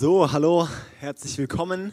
So, 0.00 0.30
hallo, 0.30 0.68
herzlich 1.00 1.36
willkommen 1.38 1.90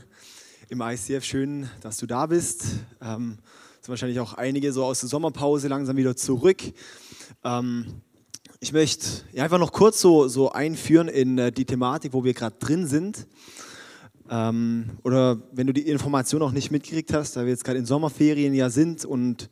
im 0.70 0.80
ICF. 0.80 1.24
Schön, 1.24 1.68
dass 1.82 1.98
du 1.98 2.06
da 2.06 2.28
bist. 2.28 2.66
Ähm, 3.02 3.40
sind 3.82 3.90
wahrscheinlich 3.90 4.20
auch 4.20 4.36
einige 4.36 4.72
so 4.74 4.86
aus 4.86 5.00
der 5.00 5.10
Sommerpause 5.10 5.70
langsam 5.70 5.98
wieder 5.98 6.16
zurück. 6.16 6.62
Ähm, 7.44 8.04
ich 8.60 8.74
möchte 8.74 9.08
einfach 9.36 9.58
noch 9.58 9.72
kurz 9.72 10.02
so, 10.02 10.28
so 10.28 10.52
einführen 10.52 11.08
in 11.08 11.40
äh, 11.40 11.52
die 11.52 11.66
Thematik, 11.66 12.14
wo 12.14 12.24
wir 12.24 12.36
gerade 12.36 12.56
drin 12.60 12.86
sind. 12.86 13.26
Ähm, 14.30 15.00
oder 15.02 15.42
wenn 15.52 15.66
du 15.66 15.74
die 15.74 15.88
Information 15.88 16.44
auch 16.44 16.52
nicht 16.52 16.70
mitgekriegt 16.70 17.12
hast, 17.12 17.36
da 17.36 17.42
wir 17.42 17.50
jetzt 17.50 17.64
gerade 17.64 17.80
in 17.80 17.88
Sommerferien 17.88 18.54
ja 18.54 18.70
sind 18.70 19.04
und 19.04 19.50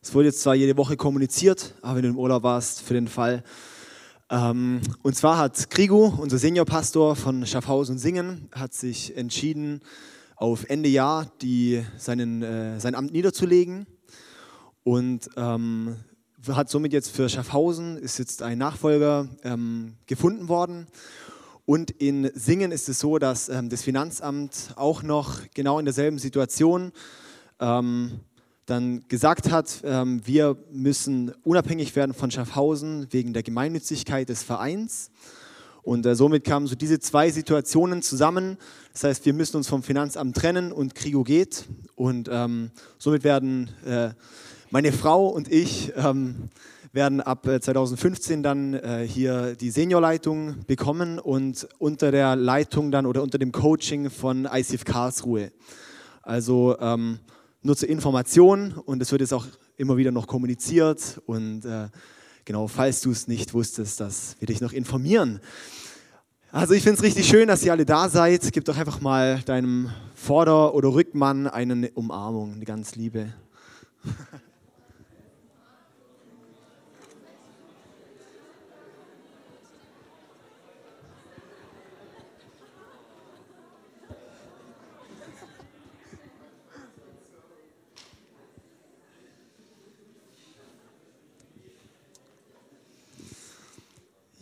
es 0.00 0.14
wurde 0.14 0.28
jetzt 0.28 0.42
zwar 0.42 0.54
jede 0.54 0.76
Woche 0.76 0.96
kommuniziert, 0.96 1.74
aber 1.82 1.96
wenn 1.96 2.02
du 2.04 2.10
im 2.10 2.18
Urlaub 2.18 2.44
warst, 2.44 2.80
für 2.80 2.94
den 2.94 3.08
Fall, 3.08 3.42
ähm, 4.30 4.80
und 5.02 5.16
zwar 5.16 5.38
hat 5.38 5.70
Krigo, 5.70 6.14
unser 6.18 6.38
Seniorpastor 6.38 7.16
von 7.16 7.46
Schaffhausen 7.46 7.98
Singen, 7.98 8.48
hat 8.52 8.74
sich 8.74 9.16
entschieden, 9.16 9.80
auf 10.36 10.68
Ende 10.68 10.88
Jahr 10.88 11.26
die, 11.42 11.84
seinen, 11.96 12.42
äh, 12.42 12.78
sein 12.78 12.94
Amt 12.94 13.12
niederzulegen 13.12 13.86
und 14.84 15.28
ähm, 15.36 15.96
hat 16.46 16.70
somit 16.70 16.92
jetzt 16.92 17.10
für 17.10 17.28
Schaffhausen, 17.28 17.96
ist 17.96 18.18
jetzt 18.18 18.42
ein 18.42 18.58
Nachfolger 18.58 19.28
ähm, 19.42 19.94
gefunden 20.06 20.48
worden. 20.48 20.86
Und 21.64 21.90
in 21.90 22.30
Singen 22.34 22.72
ist 22.72 22.88
es 22.88 22.98
so, 22.98 23.18
dass 23.18 23.48
ähm, 23.48 23.68
das 23.68 23.82
Finanzamt 23.82 24.72
auch 24.76 25.02
noch 25.02 25.40
genau 25.54 25.78
in 25.78 25.84
derselben 25.84 26.18
Situation 26.18 26.92
ähm, 27.60 28.20
dann 28.68 29.04
gesagt 29.08 29.50
hat, 29.50 29.80
ähm, 29.82 30.20
wir 30.26 30.56
müssen 30.70 31.32
unabhängig 31.42 31.96
werden 31.96 32.12
von 32.12 32.30
Schaffhausen 32.30 33.06
wegen 33.10 33.32
der 33.32 33.42
Gemeinnützigkeit 33.42 34.28
des 34.28 34.42
Vereins. 34.42 35.10
Und 35.82 36.04
äh, 36.04 36.14
somit 36.14 36.44
kamen 36.44 36.66
so 36.66 36.74
diese 36.74 37.00
zwei 37.00 37.30
Situationen 37.30 38.02
zusammen. 38.02 38.58
Das 38.92 39.04
heißt, 39.04 39.24
wir 39.24 39.32
müssen 39.32 39.56
uns 39.56 39.68
vom 39.68 39.82
Finanzamt 39.82 40.36
trennen 40.36 40.70
und 40.70 40.94
Krigo 40.94 41.24
geht. 41.24 41.64
Und 41.94 42.28
ähm, 42.30 42.70
somit 42.98 43.24
werden 43.24 43.70
äh, 43.86 44.10
meine 44.70 44.92
Frau 44.92 45.28
und 45.28 45.50
ich 45.50 45.94
ähm, 45.96 46.50
werden 46.92 47.22
ab 47.22 47.46
2015 47.46 48.40
äh, 48.40 48.42
dann 48.42 48.74
äh, 48.74 49.06
hier 49.08 49.54
die 49.54 49.70
Seniorleitung 49.70 50.56
bekommen 50.66 51.18
und 51.18 51.66
unter 51.78 52.10
der 52.10 52.36
Leitung 52.36 52.90
dann 52.90 53.06
oder 53.06 53.22
unter 53.22 53.38
dem 53.38 53.52
Coaching 53.52 54.10
von 54.10 54.46
ICF 54.50 54.84
Karlsruhe. 54.84 55.52
Also 56.22 56.76
ähm, 56.80 57.20
nur 57.62 57.76
zur 57.76 57.88
Information 57.88 58.72
und 58.72 59.02
es 59.02 59.10
wird 59.10 59.20
jetzt 59.20 59.32
auch 59.32 59.46
immer 59.76 59.96
wieder 59.96 60.10
noch 60.10 60.26
kommuniziert 60.26 61.20
und 61.26 61.64
äh, 61.64 61.88
genau, 62.44 62.68
falls 62.68 63.00
du 63.00 63.10
es 63.10 63.28
nicht 63.28 63.54
wusstest, 63.54 64.00
dass 64.00 64.36
wir 64.38 64.46
dich 64.46 64.60
noch 64.60 64.72
informieren. 64.72 65.40
Also 66.50 66.72
ich 66.72 66.82
finde 66.82 66.96
es 66.96 67.02
richtig 67.02 67.28
schön, 67.28 67.48
dass 67.48 67.62
ihr 67.62 67.72
alle 67.72 67.84
da 67.84 68.08
seid. 68.08 68.52
Gib 68.52 68.64
doch 68.64 68.78
einfach 68.78 69.02
mal 69.02 69.42
deinem 69.42 69.90
Vorder- 70.14 70.74
oder 70.74 70.94
Rückmann 70.94 71.46
eine 71.46 71.90
Umarmung, 71.90 72.54
eine 72.54 72.64
ganz 72.64 72.94
liebe. 72.94 73.32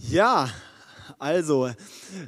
Ja, 0.08 0.48
also, 1.18 1.68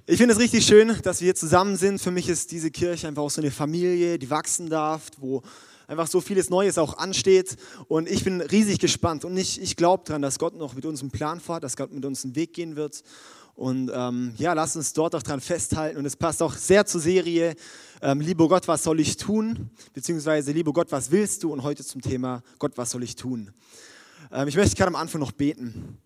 ich 0.05 0.17
finde 0.17 0.35
es 0.35 0.41
richtig 0.41 0.67
schön, 0.67 0.97
dass 1.03 1.21
wir 1.21 1.27
hier 1.27 1.35
zusammen 1.37 1.77
sind. 1.77 2.01
Für 2.01 2.11
mich 2.11 2.29
ist 2.29 2.51
diese 2.51 2.73
Kirche 2.73 3.07
einfach 3.07 3.23
auch 3.23 3.31
so 3.31 3.41
eine 3.41 3.53
Familie, 3.53 4.19
die 4.19 4.31
wachsen 4.31 4.69
darf, 4.69 5.07
wo 5.19 5.43
einfach 5.87 6.09
so 6.09 6.21
vieles 6.21 6.51
Neues 6.51 6.77
auch 6.77 6.99
ansteht. 6.99 7.57
Und 7.87 8.09
ich 8.09 8.25
bin 8.25 8.41
riesig 8.41 8.81
gespannt 8.81 9.25
und 9.25 9.37
ich, 9.37 9.63
ich 9.63 9.77
glaube 9.77 10.03
daran, 10.07 10.23
dass 10.23 10.41
Gott 10.41 10.57
noch 10.57 10.75
mit 10.75 10.87
uns 10.87 11.03
einen 11.03 11.13
Plan 11.13 11.39
fährt, 11.39 11.63
dass 11.63 11.77
Gott 11.77 11.93
mit 11.93 12.05
uns 12.05 12.25
einen 12.25 12.35
Weg 12.35 12.53
gehen 12.53 12.75
wird. 12.75 13.05
Und 13.55 13.93
ähm, 13.95 14.33
ja, 14.39 14.55
lass 14.55 14.75
uns 14.75 14.93
dort 14.93 15.15
auch 15.15 15.23
dran 15.23 15.41
festhalten. 15.41 15.99
Und 15.99 16.07
es 16.07 16.17
passt 16.17 16.43
auch 16.43 16.55
sehr 16.55 16.85
zur 16.85 17.01
Serie 17.01 17.55
ähm, 18.03 18.21
Lieber 18.21 18.49
Gott, 18.49 18.67
was 18.67 18.83
soll 18.83 18.99
ich 18.99 19.17
tun? 19.17 19.71
Beziehungsweise 19.95 20.51
Lieber 20.51 20.73
Gott, 20.73 20.91
was 20.91 21.13
willst 21.13 21.45
du? 21.45 21.53
Und 21.53 21.63
heute 21.63 21.85
zum 21.85 22.01
Thema 22.01 22.43
Gott, 22.59 22.73
was 22.77 22.91
soll 22.91 23.05
ich 23.05 23.15
tun? 23.15 23.53
Ähm, 24.33 24.49
ich 24.49 24.57
möchte 24.57 24.75
gerade 24.75 24.89
am 24.89 24.97
Anfang 24.97 25.21
noch 25.21 25.33
beten. 25.33 25.99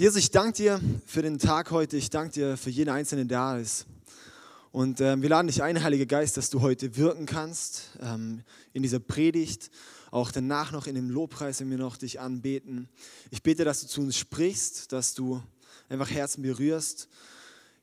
Jesus, 0.00 0.16
ich 0.16 0.30
danke 0.30 0.54
dir 0.54 0.80
für 1.04 1.20
den 1.20 1.38
Tag 1.38 1.70
heute. 1.72 1.98
Ich 1.98 2.08
danke 2.08 2.32
dir 2.32 2.56
für 2.56 2.70
jeden 2.70 2.88
Einzelnen, 2.88 3.28
der 3.28 3.38
da 3.38 3.58
ist. 3.58 3.84
Und 4.72 5.02
ähm, 5.02 5.20
wir 5.20 5.28
laden 5.28 5.48
dich 5.48 5.62
ein, 5.62 5.82
Heiliger 5.82 6.06
Geist, 6.06 6.38
dass 6.38 6.48
du 6.48 6.62
heute 6.62 6.96
wirken 6.96 7.26
kannst 7.26 7.90
ähm, 8.00 8.42
in 8.72 8.82
dieser 8.82 8.98
Predigt, 8.98 9.70
auch 10.10 10.32
danach 10.32 10.72
noch 10.72 10.86
in 10.86 10.94
dem 10.94 11.10
Lobpreis, 11.10 11.60
wenn 11.60 11.68
wir 11.68 11.76
noch 11.76 11.98
dich 11.98 12.18
anbeten. 12.18 12.88
Ich 13.30 13.42
bete, 13.42 13.62
dass 13.66 13.82
du 13.82 13.88
zu 13.88 14.00
uns 14.00 14.16
sprichst, 14.16 14.90
dass 14.90 15.12
du 15.12 15.42
einfach 15.90 16.10
Herzen 16.10 16.40
berührst. 16.40 17.06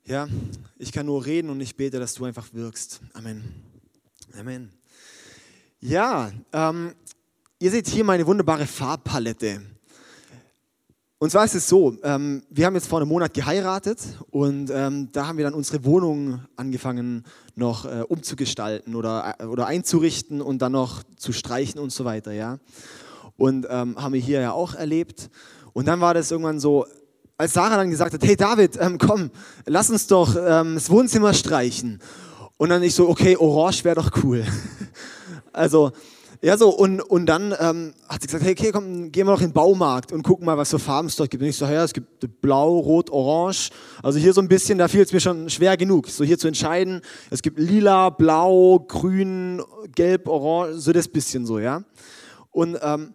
Ja, 0.04 0.28
ich 0.80 0.92
kann 0.92 1.06
nur 1.06 1.24
reden 1.24 1.52
und 1.52 1.62
ich 1.62 1.76
bete, 1.76 2.00
dass 2.00 2.16
du 2.16 2.26
einfach 2.26 2.52
wirkst. 2.52 3.00
Amen. 3.14 3.44
Amen. 4.36 4.72
Ja, 5.82 6.32
ähm, 6.52 6.96
ihr 7.60 7.70
seht 7.70 7.88
hier 7.88 8.04
meine 8.04 8.26
wunderbare 8.26 8.66
Farbpalette. 8.66 9.77
Und 11.20 11.32
zwar 11.32 11.46
ist 11.46 11.56
es 11.56 11.68
so, 11.68 11.98
ähm, 12.04 12.44
wir 12.52 12.68
haben 12.68 12.76
jetzt 12.76 12.88
vor 12.88 13.00
einem 13.00 13.10
Monat 13.10 13.34
geheiratet 13.34 14.00
und 14.30 14.70
ähm, 14.70 15.10
da 15.12 15.26
haben 15.26 15.38
wir 15.38 15.46
dann 15.46 15.56
unsere 15.56 15.84
Wohnung 15.84 16.42
angefangen 16.56 17.26
noch 17.56 17.86
äh, 17.86 18.04
umzugestalten 18.08 18.94
oder, 18.94 19.34
äh, 19.40 19.46
oder 19.46 19.66
einzurichten 19.66 20.44
und 20.44 20.62
dann 20.62 20.74
noch 20.74 21.02
zu 21.16 21.34
streichen 21.34 21.82
und 21.82 21.92
so 21.92 22.06
weiter, 22.06 22.34
ja. 22.34 22.60
Und 23.36 23.66
ähm, 23.68 24.00
haben 24.00 24.14
wir 24.14 24.22
hier 24.22 24.42
ja 24.42 24.52
auch 24.52 24.76
erlebt. 24.76 25.32
Und 25.74 25.88
dann 25.88 26.02
war 26.02 26.14
das 26.14 26.30
irgendwann 26.30 26.60
so, 26.60 26.86
als 27.36 27.54
Sarah 27.54 27.78
dann 27.78 27.90
gesagt 27.90 28.14
hat, 28.14 28.24
hey 28.24 28.36
David, 28.36 28.78
ähm, 28.80 29.00
komm, 29.00 29.32
lass 29.66 29.90
uns 29.90 30.06
doch 30.06 30.36
ähm, 30.36 30.76
das 30.76 30.88
Wohnzimmer 30.92 31.34
streichen. 31.34 32.00
Und 32.58 32.70
dann 32.70 32.84
ich 32.84 32.94
so, 32.94 33.10
okay, 33.10 33.36
orange 33.38 33.84
wäre 33.84 33.96
doch 33.96 34.12
cool. 34.24 34.46
also 35.52 35.94
ja, 36.42 36.56
so, 36.58 36.70
und, 36.70 37.02
und 37.02 37.26
dann 37.26 37.54
ähm, 37.60 37.94
hat 38.08 38.22
sie 38.22 38.28
gesagt, 38.28 38.44
hey, 38.44 38.52
okay, 38.52 38.72
komm, 38.72 39.12
gehen 39.12 39.26
wir 39.26 39.32
noch 39.32 39.42
in 39.42 39.48
den 39.48 39.54
Baumarkt 39.54 40.12
und 40.12 40.24
gucken 40.24 40.46
mal, 40.46 40.58
was 40.58 40.70
für 40.70 40.80
Farben 40.80 41.08
es 41.08 41.16
dort 41.16 41.32
gibt. 41.32 41.42
Und 41.42 41.50
ich 41.50 41.58
so, 41.58 41.66
ja, 41.66 41.84
es 41.84 41.94
gibt 41.94 42.42
blau, 42.42 42.78
rot, 42.78 43.10
orange. 43.10 43.70
Also 44.04 44.20
hier 44.20 44.34
so 44.34 44.42
ein 44.42 44.48
bisschen, 44.48 44.78
da 44.78 44.88
fiel 44.88 45.02
es 45.02 45.12
mir 45.12 45.20
schon 45.20 45.50
schwer 45.50 45.76
genug, 45.78 46.08
so 46.10 46.24
hier 46.24 46.38
zu 46.38 46.48
entscheiden. 46.48 47.02
Es 47.32 47.42
gibt 47.42 47.58
lila, 47.60 48.12
blau, 48.12 48.80
grün, 48.80 49.64
gelb, 49.96 50.28
orange, 50.28 50.80
so 50.80 50.92
das 50.92 51.08
bisschen 51.08 51.46
so, 51.46 51.60
ja. 51.60 51.84
Und 52.52 52.78
ähm, 52.82 53.14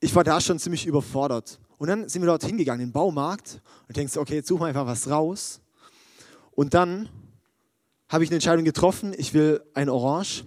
ich 0.00 0.14
war 0.14 0.24
da 0.24 0.40
schon 0.40 0.58
ziemlich 0.58 0.86
überfordert. 0.86 1.58
Und 1.76 1.88
dann 1.88 2.08
sind 2.08 2.22
wir 2.22 2.26
dort 2.26 2.44
hingegangen, 2.44 2.80
in 2.80 2.88
den 2.88 2.92
Baumarkt, 2.92 3.60
und 3.88 3.96
denkst, 3.96 4.16
okay, 4.16 4.36
jetzt 4.36 4.48
suchen 4.48 4.62
wir 4.62 4.66
einfach 4.68 4.86
was 4.86 5.10
raus. 5.10 5.60
Und 6.52 6.72
dann 6.72 7.08
habe 8.08 8.24
ich 8.24 8.30
eine 8.30 8.36
Entscheidung 8.36 8.64
getroffen, 8.64 9.14
ich 9.16 9.34
will 9.34 9.60
ein 9.74 9.88
Orange 9.88 10.44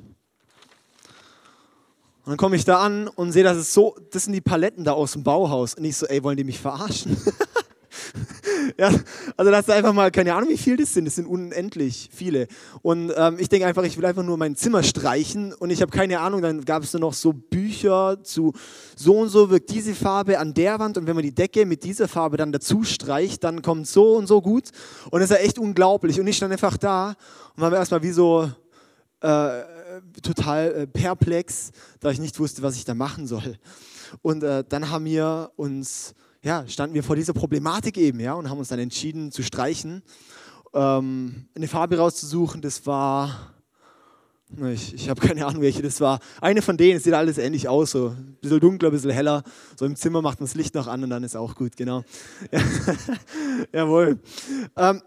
dann 2.31 2.37
komme 2.37 2.57
ich 2.57 2.65
da 2.65 2.79
an 2.79 3.07
und 3.07 3.31
sehe, 3.31 3.43
dass 3.43 3.55
es 3.55 3.73
so, 3.73 3.95
das 4.11 4.25
sind 4.25 4.33
die 4.33 4.41
Paletten 4.41 4.83
da 4.83 4.91
aus 4.91 5.13
dem 5.13 5.23
Bauhaus. 5.23 5.75
Und 5.75 5.85
ich 5.85 5.95
so, 5.95 6.05
ey, 6.07 6.21
wollen 6.23 6.35
die 6.35 6.43
mich 6.43 6.59
verarschen? 6.59 7.15
ja, 8.77 8.91
also 9.37 9.49
das 9.51 9.61
ist 9.61 9.71
einfach 9.71 9.93
mal, 9.93 10.11
keine 10.11 10.35
Ahnung, 10.35 10.49
wie 10.49 10.57
viel 10.57 10.75
das 10.75 10.93
sind. 10.93 11.05
Das 11.05 11.15
sind 11.15 11.25
unendlich 11.25 12.09
viele. 12.13 12.47
Und 12.81 13.13
ähm, 13.15 13.37
ich 13.39 13.47
denke 13.47 13.65
einfach, 13.65 13.83
ich 13.83 13.97
will 13.97 14.05
einfach 14.05 14.23
nur 14.23 14.37
mein 14.37 14.57
Zimmer 14.57 14.83
streichen. 14.83 15.53
Und 15.53 15.69
ich 15.69 15.81
habe 15.81 15.91
keine 15.91 16.19
Ahnung, 16.19 16.41
dann 16.41 16.65
gab 16.65 16.83
es 16.83 16.91
nur 16.91 16.99
noch 16.99 17.13
so 17.13 17.31
Bücher 17.31 18.21
zu 18.23 18.51
so 18.95 19.19
und 19.19 19.29
so 19.29 19.49
wirkt 19.49 19.69
diese 19.69 19.95
Farbe 19.95 20.39
an 20.39 20.53
der 20.53 20.79
Wand. 20.79 20.97
Und 20.97 21.07
wenn 21.07 21.15
man 21.15 21.23
die 21.23 21.33
Decke 21.33 21.65
mit 21.65 21.85
dieser 21.85 22.09
Farbe 22.09 22.35
dann 22.35 22.51
dazu 22.51 22.83
streicht, 22.83 23.43
dann 23.45 23.61
kommt 23.61 23.87
so 23.87 24.15
und 24.15 24.27
so 24.27 24.41
gut. 24.41 24.71
Und 25.11 25.21
das 25.21 25.31
ist 25.31 25.37
ja 25.37 25.43
echt 25.43 25.59
unglaublich. 25.59 26.19
Und 26.19 26.27
ich 26.27 26.35
stand 26.35 26.51
einfach 26.51 26.77
da 26.77 27.15
und 27.55 27.61
war 27.61 27.73
erstmal 27.73 28.03
wie 28.03 28.11
so... 28.11 28.51
Äh, 29.21 29.76
total 30.21 30.73
äh, 30.73 30.87
perplex, 30.87 31.71
da 31.99 32.09
ich 32.09 32.19
nicht 32.19 32.39
wusste, 32.39 32.61
was 32.61 32.75
ich 32.75 32.85
da 32.85 32.93
machen 32.93 33.27
soll. 33.27 33.57
Und 34.21 34.43
äh, 34.43 34.63
dann 34.67 34.89
haben 34.89 35.05
wir 35.05 35.51
uns, 35.55 36.13
ja, 36.41 36.67
standen 36.67 36.95
wir 36.95 37.03
vor 37.03 37.15
dieser 37.15 37.33
Problematik 37.33 37.97
eben, 37.97 38.19
ja, 38.19 38.33
und 38.33 38.49
haben 38.49 38.59
uns 38.59 38.69
dann 38.69 38.79
entschieden 38.79 39.31
zu 39.31 39.43
streichen, 39.43 40.03
ähm, 40.73 41.47
eine 41.55 41.67
Farbe 41.67 41.97
rauszusuchen. 41.97 42.61
Das 42.61 42.85
war, 42.85 43.53
ich, 44.71 44.93
ich 44.93 45.09
habe 45.09 45.19
keine 45.19 45.45
Ahnung, 45.45 45.61
welche 45.61 45.81
das 45.81 45.99
war. 45.99 46.19
Eine 46.41 46.61
von 46.61 46.77
denen, 46.77 46.97
es 46.97 47.03
sieht 47.03 47.13
alles 47.13 47.37
ähnlich 47.37 47.67
aus, 47.67 47.91
so 47.91 48.09
ein 48.09 48.37
bisschen 48.41 48.59
dunkler, 48.59 48.89
ein 48.89 48.93
bisschen 48.93 49.11
heller. 49.11 49.43
So 49.77 49.85
im 49.85 49.95
Zimmer 49.95 50.21
macht 50.21 50.39
man 50.39 50.47
das 50.47 50.55
Licht 50.55 50.75
noch 50.75 50.87
an 50.87 51.03
und 51.03 51.09
dann 51.09 51.23
ist 51.23 51.35
auch 51.35 51.55
gut, 51.55 51.75
genau. 51.75 52.03
Ja. 52.51 52.61
Jawohl. 53.81 54.19
Ähm, 54.75 55.01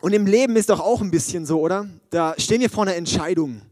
und 0.00 0.12
im 0.12 0.26
Leben 0.26 0.56
ist 0.56 0.68
doch 0.68 0.80
auch 0.80 1.00
ein 1.00 1.10
bisschen 1.10 1.46
so, 1.46 1.60
oder? 1.60 1.88
Da 2.10 2.34
stehen 2.36 2.60
wir 2.60 2.68
vor 2.68 2.82
einer 2.82 2.94
Entscheidung. 2.94 3.62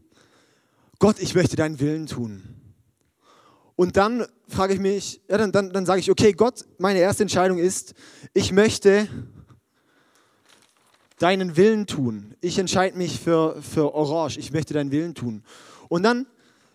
Gott, 1.03 1.19
ich 1.19 1.35
möchte 1.35 1.57
deinen 1.57 1.81
Willen 1.81 2.07
tun. 2.07 2.41
Und 3.75 3.97
dann 3.97 4.25
frage 4.47 4.73
ich 4.73 4.79
mich, 4.79 5.21
ja, 5.29 5.37
dann, 5.37 5.51
dann, 5.51 5.73
dann 5.73 5.85
sage 5.85 5.99
ich, 5.99 6.09
okay, 6.09 6.31
Gott, 6.31 6.63
meine 6.77 6.99
erste 6.99 7.23
Entscheidung 7.23 7.57
ist, 7.57 7.93
ich 8.33 8.53
möchte 8.53 9.09
deinen 11.19 11.57
Willen 11.57 11.87
tun. 11.87 12.35
Ich 12.39 12.57
entscheide 12.57 12.97
mich 12.97 13.19
für, 13.19 13.61
für 13.61 13.93
Orange. 13.93 14.37
Ich 14.37 14.53
möchte 14.53 14.73
deinen 14.73 14.91
Willen 14.91 15.13
tun. 15.13 15.43
Und 15.89 16.03
dann 16.03 16.25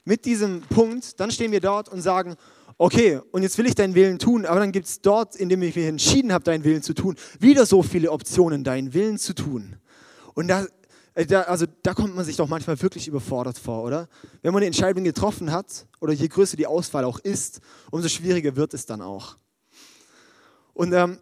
mit 0.04 0.26
diesem 0.26 0.60
Punkt, 0.60 1.19
dann 1.19 1.30
stehen 1.30 1.50
wir 1.50 1.60
dort 1.60 1.88
und 1.88 2.02
sagen, 2.02 2.36
okay, 2.76 3.20
und 3.32 3.40
jetzt 3.40 3.56
will 3.56 3.64
ich 3.64 3.76
deinen 3.76 3.94
Willen 3.94 4.19
tun, 4.19 4.44
aber 4.44 4.60
dann 4.60 4.72
gibt 4.72 4.88
es 4.88 5.00
dort, 5.00 5.36
indem 5.36 5.62
ich 5.62 5.75
mich 5.75 5.86
entschieden 5.86 6.34
habe, 6.34 6.44
deinen 6.44 6.64
Willen 6.64 6.82
zu 6.82 6.92
tun, 6.92 7.16
wieder 7.40 7.64
so 7.64 7.82
viele 7.82 8.12
Optionen, 8.12 8.62
deinen 8.62 8.92
Willen 8.92 9.16
zu 9.16 9.34
tun. 9.34 9.76
Und 10.34 10.48
da, 10.48 10.66
da, 11.26 11.42
also, 11.42 11.66
da 11.82 11.94
kommt 11.94 12.14
man 12.14 12.24
sich 12.24 12.36
doch 12.36 12.48
manchmal 12.48 12.80
wirklich 12.80 13.08
überfordert 13.08 13.58
vor, 13.58 13.82
oder? 13.82 14.08
Wenn 14.42 14.52
man 14.52 14.58
eine 14.58 14.66
Entscheidung 14.66 15.04
getroffen 15.04 15.50
hat, 15.50 15.86
oder 16.00 16.12
je 16.12 16.28
größer 16.28 16.56
die 16.56 16.66
Auswahl 16.66 17.04
auch 17.04 17.18
ist, 17.18 17.60
umso 17.90 18.08
schwieriger 18.08 18.54
wird 18.54 18.74
es 18.74 18.86
dann 18.86 19.02
auch. 19.02 19.36
Und 20.74 20.92
ähm, 20.92 21.18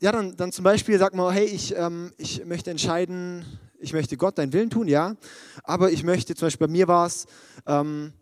ja, 0.00 0.12
dann, 0.12 0.34
dann 0.34 0.50
zum 0.50 0.64
Beispiel 0.64 0.98
sagt 0.98 1.14
man, 1.14 1.32
hey, 1.32 1.44
ich, 1.44 1.76
ähm, 1.76 2.12
ich 2.16 2.44
möchte 2.46 2.70
entscheiden, 2.70 3.44
ich 3.78 3.92
möchte 3.92 4.16
Gott 4.16 4.38
deinen 4.38 4.52
Willen 4.54 4.70
tun, 4.70 4.88
ja, 4.88 5.16
aber 5.62 5.92
ich 5.92 6.02
möchte, 6.02 6.34
zum 6.34 6.46
Beispiel 6.46 6.68
bei 6.68 6.72
mir 6.72 6.88
war 6.88 7.06
es, 7.06 7.26
ähm, 7.66 8.14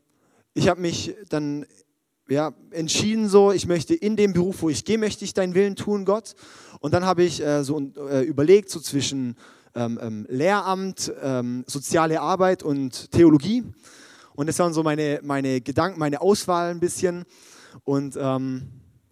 ich 0.54 0.68
habe 0.68 0.80
mich 0.80 1.14
dann 1.28 1.66
ja, 2.28 2.52
entschieden 2.72 3.28
so, 3.28 3.52
ich 3.52 3.66
möchte 3.66 3.94
in 3.94 4.16
dem 4.16 4.32
Beruf, 4.32 4.62
wo 4.62 4.68
ich 4.68 4.84
gehe, 4.84 4.98
möchte 4.98 5.24
ich 5.24 5.34
deinen 5.34 5.54
Willen 5.54 5.76
tun, 5.76 6.04
Gott. 6.04 6.34
Und 6.80 6.92
dann 6.92 7.04
habe 7.04 7.22
ich 7.22 7.40
äh, 7.40 7.64
so 7.64 7.80
äh, 8.10 8.22
überlegt, 8.22 8.70
so 8.70 8.80
zwischen 8.80 9.36
ähm, 9.74 9.98
ähm, 10.02 10.26
Lehramt, 10.28 11.12
ähm, 11.22 11.64
soziale 11.66 12.20
Arbeit 12.20 12.62
und 12.62 13.10
Theologie. 13.10 13.64
Und 14.34 14.46
das 14.46 14.58
waren 14.58 14.72
so 14.72 14.82
meine, 14.82 15.20
meine 15.22 15.60
Gedanken, 15.60 15.98
meine 15.98 16.20
Auswahl 16.20 16.70
ein 16.70 16.80
bisschen. 16.80 17.24
Und 17.84 18.16
ähm, 18.20 18.68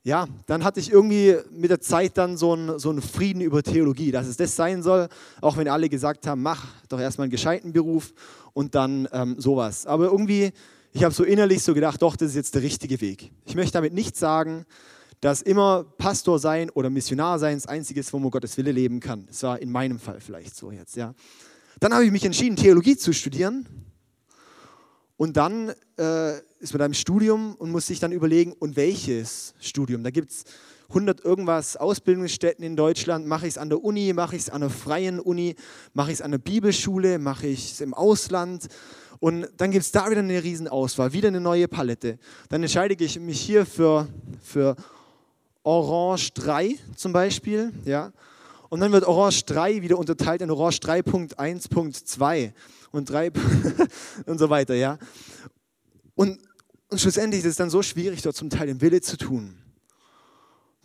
ja, 0.07 0.29
dann 0.47 0.63
hatte 0.63 0.79
ich 0.79 0.93
irgendwie 0.93 1.37
mit 1.51 1.71
der 1.71 1.81
Zeit 1.81 2.17
dann 2.17 2.37
so 2.37 2.53
einen, 2.53 2.79
so 2.79 2.91
einen 2.91 3.03
Frieden 3.03 3.41
über 3.41 3.61
Theologie, 3.65 4.13
dass 4.13 4.29
es 4.29 4.37
das 4.37 4.55
sein 4.55 4.85
soll, 4.85 5.09
auch 5.41 5.57
wenn 5.57 5.67
alle 5.67 5.89
gesagt 5.89 6.29
haben, 6.29 6.43
mach 6.43 6.65
doch 6.89 7.01
erstmal 7.01 7.25
einen 7.25 7.33
gescheiten 7.33 7.73
Beruf 7.73 8.15
und 8.53 8.77
dann 8.77 9.09
ähm, 9.13 9.35
sowas. 9.39 9.85
Aber 9.85 10.05
irgendwie, 10.05 10.53
ich 10.93 11.03
habe 11.03 11.13
so 11.13 11.25
innerlich 11.25 11.63
so 11.63 11.75
gedacht, 11.75 12.01
doch, 12.03 12.15
das 12.15 12.29
ist 12.29 12.37
jetzt 12.37 12.55
der 12.55 12.63
richtige 12.63 13.01
Weg. 13.01 13.33
Ich 13.47 13.57
möchte 13.57 13.73
damit 13.73 13.95
nicht 13.95 14.17
sagen, 14.17 14.65
dass 15.21 15.43
immer 15.43 15.85
Pastor 15.99 16.39
sein 16.39 16.71
oder 16.71 16.91
Missionar 16.91 17.39
sein 17.39 17.57
das 17.57 17.67
Einzige 17.67 18.01
ist, 18.01 18.13
wo 18.13 18.19
man 18.19 18.31
Gottes 18.31 18.57
Wille 18.57 18.73
leben 18.73 19.01
kann. 19.01 19.27
Das 19.27 19.43
war 19.43 19.61
in 19.61 19.71
meinem 19.71 19.99
Fall 19.99 20.21
vielleicht 20.21 20.57
so 20.57 20.71
jetzt, 20.71 20.97
ja. 20.97 21.15
Dann 21.81 21.93
habe 21.93 22.05
ich 22.05 22.11
mich 22.11 22.25
entschieden, 22.25 22.57
Theologie 22.57 22.97
zu 22.97 23.13
studieren 23.13 23.67
und 25.17 25.37
dann 25.37 25.73
äh, 25.99 26.39
ist 26.59 26.73
man 26.73 26.79
da 26.79 26.87
im 26.87 26.95
Studium 26.95 27.55
und 27.55 27.71
muss 27.71 27.87
sich 27.87 28.01
dann 28.01 28.13
überlegen, 28.13 28.53
und 28.53 28.77
welches 28.77 29.55
Studium? 29.61 30.03
Da 30.03 30.11
gibt 30.11 30.31
es 30.31 30.45
100 30.89 31.25
irgendwas 31.25 31.77
Ausbildungsstätten 31.77 32.65
in 32.65 32.77
Deutschland. 32.77 33.27
Mache 33.27 33.47
ich 33.47 33.55
es 33.55 33.59
an 33.59 33.71
der 33.71 33.83
Uni, 33.83 34.13
mache 34.13 34.37
ich 34.37 34.43
es 34.43 34.51
an 34.51 34.61
der 34.61 34.71
freien 34.71 35.19
Uni, 35.19 35.57
mache 35.95 36.11
ich 36.11 36.19
es 36.19 36.23
an 36.23 36.31
der 36.31 36.39
Bibelschule, 36.39 37.19
mache 37.19 37.47
ich 37.47 37.73
es 37.73 37.81
im 37.81 37.95
Ausland? 37.95 38.69
Und 39.19 39.49
dann 39.57 39.71
gibt 39.71 39.85
es 39.85 39.93
da 39.93 40.11
wieder 40.11 40.21
eine 40.21 40.43
Riesenauswahl, 40.43 41.13
wieder 41.13 41.29
eine 41.29 41.41
neue 41.41 41.67
Palette. 41.67 42.19
Dann 42.51 42.63
entscheide 42.63 43.03
ich 43.03 43.19
mich 43.19 43.41
hier 43.41 43.65
für, 43.65 44.09
für 44.43 44.77
Orange 45.67 46.33
3 46.35 46.77
zum 46.95 47.13
Beispiel. 47.13 47.73
Ja? 47.85 48.13
Und 48.69 48.81
dann 48.81 48.93
wird 48.93 49.05
Orange 49.05 49.45
3 49.47 49.83
wieder 49.83 49.99
unterteilt 49.99 50.41
in 50.41 50.51
Orange 50.51 50.79
3.1.2 50.79 52.53
und 52.93 53.11
3 53.11 53.33
und 54.27 54.39
so 54.39 54.49
weiter. 54.49 54.75
Ja? 54.75 54.99
Und, 56.15 56.39
und 56.89 57.01
schlussendlich 57.01 57.41
ist 57.41 57.51
es 57.51 57.57
dann 57.57 57.69
so 57.69 57.83
schwierig, 57.83 58.23
dort 58.23 58.37
zum 58.37 58.49
Teil 58.49 58.69
den 58.69 58.81
Wille 58.81 59.01
zu 59.01 59.17
tun. 59.17 59.59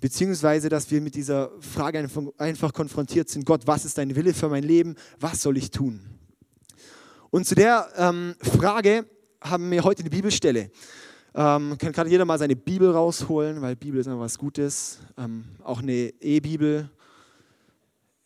Beziehungsweise, 0.01 0.67
dass 0.67 0.89
wir 0.89 0.99
mit 0.99 1.13
dieser 1.13 1.51
Frage 1.59 2.09
einfach, 2.39 2.73
konfrontiert 2.73 3.29
sind, 3.29 3.45
Gott, 3.45 3.67
was 3.67 3.85
ist 3.85 3.99
dein 3.99 4.15
Wille 4.15 4.33
für 4.33 4.49
mein 4.49 4.63
Leben? 4.63 4.95
Was 5.19 5.43
soll 5.43 5.57
ich 5.57 5.69
tun? 5.69 6.01
Und 7.29 7.45
zu 7.45 7.53
der 7.53 7.87
ähm, 7.97 8.35
Frage 8.41 9.05
haben 9.41 9.69
wir 9.69 9.83
heute 9.83 10.01
eine 10.01 10.09
Bibelstelle. 10.09 10.71
Ähm, 11.33 11.77
kann 11.77 11.93
gerade 11.93 12.09
jeder 12.09 12.25
mal 12.25 12.37
seine 12.37 12.57
Bibel 12.57 12.91
rausholen, 12.91 13.61
weil 13.61 13.77
Bibel 13.77 13.99
ist 14.01 14.07
immer 14.07 14.19
was 14.19 14.37
Gutes. 14.37 14.99
Ähm, 15.17 15.45
auch 15.63 15.81
eine 15.81 16.13
E-Bibel 16.19 16.89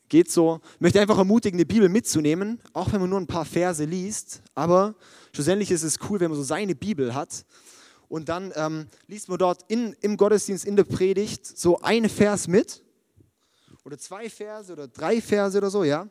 geht 0.09 0.31
so. 0.31 0.59
Ich 0.75 0.81
möchte 0.81 0.99
einfach 0.99 1.17
ermutigen, 1.17 1.57
eine 1.57 1.67
Bibel 1.67 1.87
mitzunehmen, 1.87 2.59
auch 2.73 2.91
wenn 2.91 3.01
man 3.01 3.09
nur 3.09 3.19
ein 3.19 3.27
paar 3.27 3.45
Verse 3.45 3.83
liest. 3.83 4.41
Aber 4.55 4.95
schlussendlich 5.33 5.69
ist 5.69 5.83
es 5.83 5.99
cool, 6.09 6.19
wenn 6.19 6.31
man 6.31 6.37
so 6.37 6.43
seine 6.43 6.73
Bibel 6.73 7.13
hat. 7.13 7.45
Und 8.07 8.29
dann 8.29 8.51
ähm, 8.55 8.87
liest 9.07 9.29
man 9.29 9.37
dort 9.37 9.61
in, 9.67 9.95
im 10.01 10.17
Gottesdienst, 10.17 10.65
in 10.65 10.75
der 10.75 10.83
Predigt, 10.83 11.45
so 11.45 11.79
einen 11.81 12.09
Vers 12.09 12.47
mit. 12.47 12.83
Oder 13.83 13.99
zwei 13.99 14.29
Verse 14.29 14.71
oder 14.71 14.87
drei 14.87 15.21
Verse 15.21 15.55
oder 15.55 15.69
so, 15.69 15.83
ja. 15.83 16.07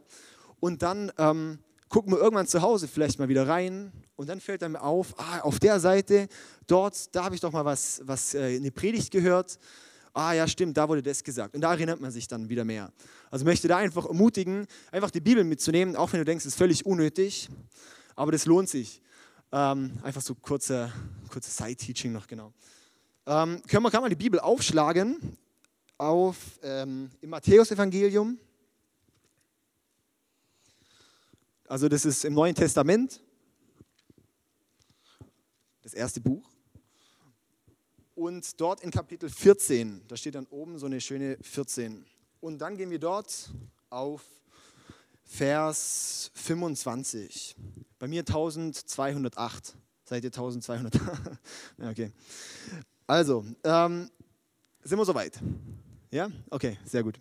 Und 0.60 0.82
dann 0.82 1.10
ähm, 1.18 1.58
gucken 1.88 2.12
wir 2.12 2.18
irgendwann 2.18 2.46
zu 2.46 2.62
Hause 2.62 2.86
vielleicht 2.86 3.18
mal 3.18 3.28
wieder 3.28 3.48
rein. 3.48 3.92
Und 4.16 4.28
dann 4.28 4.40
fällt 4.40 4.62
einem 4.62 4.76
auf, 4.76 5.18
ah, 5.18 5.40
auf 5.40 5.58
der 5.58 5.80
Seite, 5.80 6.28
dort, 6.66 7.14
da 7.14 7.24
habe 7.24 7.34
ich 7.34 7.40
doch 7.40 7.52
mal 7.52 7.64
was, 7.64 8.00
was 8.04 8.34
äh, 8.34 8.56
eine 8.56 8.70
Predigt 8.70 9.10
gehört 9.10 9.58
ah 10.14 10.32
ja, 10.32 10.46
stimmt, 10.48 10.76
da 10.76 10.88
wurde 10.88 11.02
das 11.02 11.22
gesagt. 11.22 11.54
Und 11.54 11.60
da 11.60 11.72
erinnert 11.72 12.00
man 12.00 12.10
sich 12.10 12.26
dann 12.28 12.48
wieder 12.48 12.64
mehr. 12.64 12.92
Also 13.30 13.44
möchte 13.44 13.68
da 13.68 13.78
einfach 13.78 14.06
ermutigen, 14.06 14.66
einfach 14.92 15.10
die 15.10 15.20
Bibel 15.20 15.44
mitzunehmen, 15.44 15.96
auch 15.96 16.12
wenn 16.12 16.20
du 16.20 16.24
denkst, 16.24 16.44
es 16.44 16.52
ist 16.52 16.58
völlig 16.58 16.86
unnötig, 16.86 17.48
aber 18.14 18.32
das 18.32 18.46
lohnt 18.46 18.68
sich. 18.68 19.02
Ähm, 19.52 19.98
einfach 20.02 20.22
so 20.22 20.34
kurze, 20.34 20.92
kurze 21.28 21.50
Side-Teaching 21.50 22.12
noch, 22.12 22.26
genau. 22.26 22.52
Ähm, 23.26 23.60
können 23.66 23.82
wir, 23.82 23.90
kann 23.90 24.02
man 24.02 24.10
die 24.10 24.16
Bibel 24.16 24.40
aufschlagen 24.40 25.36
auf, 25.98 26.36
ähm, 26.62 27.10
im 27.20 27.30
Matthäusevangelium. 27.30 28.38
Also 31.66 31.88
das 31.88 32.04
ist 32.04 32.24
im 32.24 32.34
Neuen 32.34 32.54
Testament, 32.54 33.20
das 35.94 36.00
erste 36.00 36.20
Buch. 36.20 36.50
Und 38.16 38.60
dort 38.60 38.80
in 38.80 38.90
Kapitel 38.90 39.28
14, 39.28 40.02
da 40.08 40.16
steht 40.16 40.34
dann 40.34 40.46
oben 40.46 40.78
so 40.78 40.86
eine 40.86 41.00
schöne 41.00 41.38
14. 41.40 42.04
Und 42.40 42.58
dann 42.58 42.76
gehen 42.76 42.90
wir 42.90 42.98
dort 42.98 43.50
auf 43.90 44.22
Vers 45.24 46.30
25. 46.34 47.56
Bei 47.98 48.08
mir 48.08 48.20
1208. 48.20 49.76
Seid 50.04 50.24
ihr 50.24 50.28
1200? 50.28 50.94
ja, 51.78 51.90
okay. 51.90 52.12
Also, 53.06 53.44
ähm, 53.62 54.10
sind 54.82 54.98
wir 54.98 55.04
soweit? 55.04 55.38
Ja? 56.10 56.28
Okay, 56.50 56.78
sehr 56.84 57.02
gut. 57.02 57.18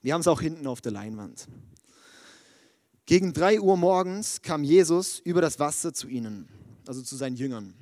Wir 0.00 0.14
haben 0.14 0.22
es 0.22 0.26
auch 0.26 0.40
hinten 0.40 0.66
auf 0.66 0.80
der 0.80 0.92
Leinwand. 0.92 1.46
Gegen 3.06 3.32
3 3.32 3.60
Uhr 3.60 3.76
morgens 3.76 4.42
kam 4.42 4.64
Jesus 4.64 5.18
über 5.20 5.40
das 5.40 5.58
Wasser 5.58 5.92
zu 5.92 6.08
ihnen, 6.08 6.48
also 6.86 7.02
zu 7.02 7.16
seinen 7.16 7.36
Jüngern. 7.36 7.74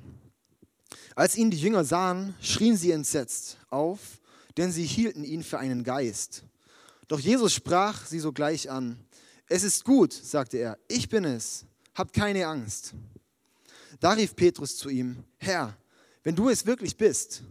Als 1.15 1.35
ihn 1.35 1.51
die 1.51 1.57
Jünger 1.57 1.83
sahen, 1.83 2.35
schrien 2.41 2.77
sie 2.77 2.91
entsetzt 2.91 3.57
auf, 3.69 4.21
denn 4.57 4.71
sie 4.71 4.85
hielten 4.85 5.23
ihn 5.23 5.43
für 5.43 5.59
einen 5.59 5.83
Geist. 5.83 6.43
Doch 7.07 7.19
Jesus 7.19 7.53
sprach 7.53 8.05
sie 8.05 8.19
sogleich 8.19 8.69
an. 8.69 8.97
Es 9.47 9.63
ist 9.63 9.83
gut, 9.83 10.13
sagte 10.13 10.57
er, 10.57 10.77
ich 10.87 11.09
bin 11.09 11.25
es, 11.25 11.65
habt 11.93 12.13
keine 12.13 12.47
Angst. 12.47 12.93
Da 13.99 14.11
rief 14.11 14.35
Petrus 14.35 14.77
zu 14.77 14.89
ihm, 14.89 15.23
Herr, 15.37 15.77
wenn 16.23 16.35
du 16.35 16.49
es 16.49 16.65
wirklich 16.65 16.95
bist, 16.95 17.43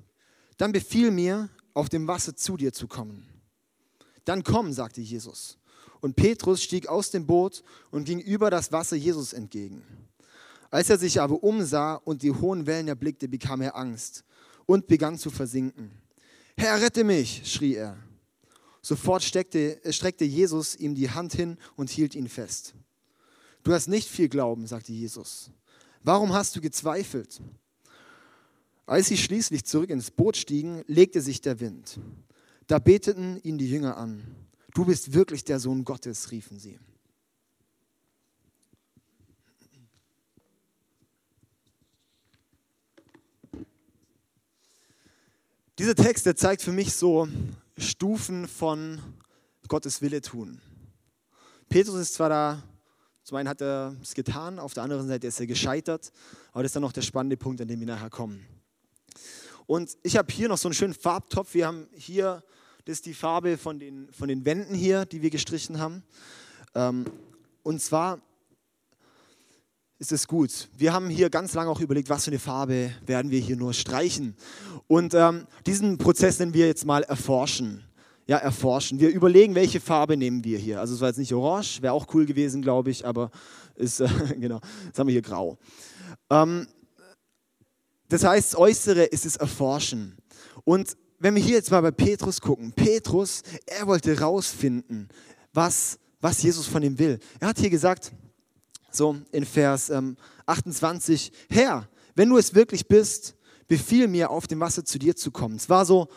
dann 0.57 0.73
befiehl 0.73 1.11
mir, 1.11 1.49
auf 1.75 1.89
dem 1.89 2.07
Wasser 2.09 2.35
zu 2.35 2.57
dir 2.57 2.73
zu 2.73 2.89
kommen. 2.89 3.27
Dann 4.25 4.43
komm, 4.43 4.73
sagte 4.73 5.01
Jesus. 5.01 5.59
Und 6.01 6.17
Petrus 6.17 6.63
stieg 6.63 6.89
aus 6.89 7.11
dem 7.11 7.27
Boot 7.27 7.63
und 7.91 8.05
ging 8.05 8.21
über 8.21 8.51
das 8.51 8.73
Wasser 8.73 8.97
Jesus 8.97 9.33
entgegen. 9.33 9.83
Als 10.71 10.89
er 10.89 10.99
sich 10.99 11.21
aber 11.21 11.43
umsah 11.43 11.95
und 11.95 12.23
die 12.23 12.31
hohen 12.31 12.67
Wellen 12.67 12.89
erblickte, 12.89 13.29
bekam 13.29 13.61
er 13.61 13.77
Angst 13.77 14.25
und 14.67 14.87
begann 14.87 15.19
zu 15.19 15.31
versinken. 15.31 15.91
Herr, 16.57 16.81
rette 16.81 17.03
mich, 17.03 17.43
schrie 17.45 17.75
er. 17.75 17.97
Sofort 18.83 19.23
steckte, 19.23 19.81
streckte 19.91 20.25
Jesus 20.25 20.77
ihm 20.77 20.95
die 20.95 21.11
Hand 21.11 21.35
hin 21.35 21.59
und 21.77 21.91
hielt 21.91 22.15
ihn 22.15 22.29
fest. 22.29 22.75
Du 23.63 23.73
hast 23.73 23.89
nicht 23.89 24.09
viel 24.09 24.29
Glauben, 24.29 24.67
sagte 24.67 24.93
Jesus. 24.93 25.51
Warum 26.03 26.33
hast 26.33 26.57
du 26.57 26.61
gezweifelt? 26.61 27.41
Als 28.87 29.09
sie 29.09 29.19
schließlich 29.19 29.65
zurück 29.65 29.91
ins 29.91 30.11
Boot 30.11 30.37
stiegen, 30.37 30.83
legte 30.87 31.21
sich 31.21 31.41
der 31.41 31.61
Wind. 31.61 32.01
Da 32.67 32.79
beteten 32.79 33.39
ihn 33.43 33.59
die 33.59 33.69
Jünger 33.69 33.97
an. 33.97 34.23
Du 34.75 34.85
bist 34.85 35.13
wirklich 35.13 35.45
der 35.45 35.59
Sohn 35.61 35.85
Gottes, 35.85 36.31
riefen 36.31 36.59
sie. 36.59 36.79
Dieser 45.81 45.95
Text, 45.95 46.27
der 46.27 46.37
zeigt 46.37 46.61
für 46.61 46.73
mich 46.73 46.93
so 46.93 47.27
Stufen 47.79 48.47
von 48.47 49.01
Gottes 49.67 50.03
Wille 50.03 50.21
tun. 50.21 50.61
Petrus 51.71 51.95
ist 51.95 52.13
zwar 52.13 52.29
da, 52.29 52.63
zum 53.23 53.39
einen 53.39 53.49
hat 53.49 53.63
er 53.63 53.97
es 54.03 54.13
getan, 54.13 54.59
auf 54.59 54.75
der 54.75 54.83
anderen 54.83 55.09
Seite 55.09 55.27
ist 55.27 55.41
er 55.41 55.47
gescheitert, 55.47 56.13
aber 56.53 56.63
das 56.63 56.69
ist 56.69 56.77
dann 56.77 56.83
noch 56.83 56.93
der 56.93 57.01
spannende 57.01 57.39
Punkt, 57.39 57.63
an 57.63 57.69
dem 57.69 57.81
wir 57.81 57.87
nachher 57.87 58.11
kommen. 58.11 58.47
Und 59.65 59.97
ich 60.03 60.19
habe 60.19 60.31
hier 60.31 60.51
noch 60.51 60.59
so 60.59 60.69
einen 60.69 60.75
schönen 60.75 60.93
Farbtopf. 60.93 61.55
Wir 61.55 61.69
haben 61.69 61.89
hier 61.95 62.45
das 62.85 62.97
ist 62.97 63.07
die 63.07 63.15
Farbe 63.15 63.57
von 63.57 63.79
den, 63.79 64.13
von 64.13 64.29
den 64.29 64.45
Wänden 64.45 64.75
hier, 64.75 65.07
die 65.07 65.23
wir 65.23 65.31
gestrichen 65.31 65.79
haben. 65.79 66.03
Ähm, 66.75 67.07
und 67.63 67.81
zwar 67.81 68.21
ist 70.01 70.13
es 70.13 70.27
gut. 70.27 70.71
Wir 70.79 70.95
haben 70.95 71.11
hier 71.11 71.29
ganz 71.29 71.53
lange 71.53 71.71
auch 71.71 71.81
überlegt, 71.81 72.09
was 72.09 72.25
für 72.25 72.31
eine 72.31 72.39
Farbe 72.39 72.91
werden 73.05 73.31
wir 73.31 73.39
hier 73.39 73.57
nur 73.57 73.75
streichen. 73.75 74.35
Und 74.87 75.13
ähm, 75.13 75.47
diesen 75.67 75.99
Prozess 75.99 76.39
nennen 76.39 76.55
wir 76.55 76.67
jetzt 76.67 76.87
mal 76.87 77.03
erforschen. 77.03 77.85
Ja, 78.27 78.39
erforschen. 78.39 78.99
Wir 78.99 79.11
überlegen, 79.11 79.55
welche 79.55 79.79
Farbe 79.79 80.17
nehmen 80.17 80.43
wir 80.43 80.57
hier. 80.57 80.81
Also 80.81 80.95
es 80.95 81.03
war 81.03 81.09
jetzt 81.09 81.19
nicht 81.19 81.35
orange, 81.35 81.83
wäre 81.83 81.93
auch 81.93 82.07
cool 82.15 82.25
gewesen, 82.25 82.63
glaube 82.63 82.91
ich, 82.91 83.07
aber 83.07 83.31
ist, 83.75 84.01
äh, 84.01 84.09
genau, 84.39 84.61
jetzt 84.87 84.99
haben 84.99 85.07
wir 85.07 85.13
hier 85.13 85.23
grau. 85.23 85.59
Ähm, 86.31 86.67
das 88.09 88.25
heißt, 88.25 88.55
das 88.55 88.59
Äußere 88.59 89.05
ist 89.05 89.27
das 89.27 89.37
Erforschen. 89.37 90.17
Und 90.65 90.97
wenn 91.19 91.35
wir 91.35 91.43
hier 91.43 91.57
jetzt 91.57 91.71
mal 91.71 91.83
bei 91.83 91.91
Petrus 91.91 92.41
gucken, 92.41 92.73
Petrus, 92.73 93.43
er 93.67 93.87
wollte 93.87 94.19
rausfinden, 94.19 95.09
was, 95.53 95.99
was 96.23 96.43
Jesus 96.43 96.67
von 96.67 96.83
ihm 96.83 96.99
will. 96.99 97.19
Er 97.39 97.49
hat 97.49 97.59
hier 97.59 97.69
gesagt, 97.69 98.13
so 98.95 99.17
in 99.33 99.45
Vers 99.45 99.91
ähm, 99.91 100.17
28, 100.47 101.33
Herr, 101.49 101.89
wenn 102.15 102.29
du 102.29 102.39
es 102.39 102.55
wirklich 102.55 102.87
bist, 102.87 103.35
befiehl 103.69 104.09
mir, 104.09 104.31
auf 104.31 104.47
dem 104.47 104.61
Wasser 104.61 104.85
zu 104.85 104.99
dir 104.99 105.15
zu 105.15 105.31
kommen. 105.31 105.57
Es 105.57 105.69
war 105.69 105.87
so, 105.87 106.09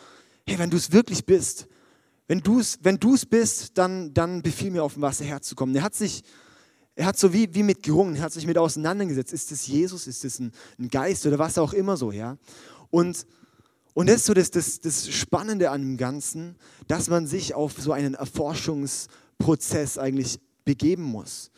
hey, 0.46 0.58
wenn 0.58 0.70
du 0.70 0.76
es 0.76 0.90
wirklich 0.90 1.24
bist, 1.24 1.68
wenn 2.26 2.40
du 2.40 2.58
es 2.58 2.78
wenn 2.82 2.98
bist, 2.98 3.76
dann, 3.78 4.12
dann 4.14 4.42
befiehl 4.42 4.70
mir, 4.70 4.82
auf 4.82 4.94
dem 4.94 5.02
Wasser 5.02 5.24
herzukommen. 5.24 5.74
Er 5.76 5.82
hat 5.82 5.94
sich, 5.94 6.22
er 6.96 7.06
hat 7.06 7.18
so 7.18 7.32
wie, 7.32 7.54
wie 7.54 7.62
mit 7.62 7.82
gerungen, 7.82 8.16
er 8.16 8.22
hat 8.22 8.32
sich 8.32 8.46
mit 8.46 8.58
auseinandergesetzt. 8.58 9.32
Ist 9.32 9.52
es 9.52 9.66
Jesus, 9.66 10.06
ist 10.06 10.24
es 10.24 10.38
ein, 10.38 10.52
ein, 10.78 10.88
Geist 10.88 11.26
oder 11.26 11.38
was 11.38 11.58
auch 11.58 11.72
immer 11.72 11.96
so, 11.96 12.12
ja? 12.12 12.38
Und, 12.90 13.26
und 13.92 14.08
das 14.08 14.16
ist 14.16 14.26
so 14.26 14.34
das, 14.34 14.50
das, 14.50 14.80
das 14.80 15.08
Spannende 15.08 15.70
an 15.70 15.82
dem 15.82 15.96
Ganzen, 15.96 16.56
dass 16.88 17.08
man 17.08 17.26
sich 17.26 17.54
auf 17.54 17.74
so 17.78 17.92
einen 17.92 18.14
Erforschungsprozess 18.14 19.98
eigentlich 19.98 20.40
begeben 20.64 21.02
muss. 21.02 21.50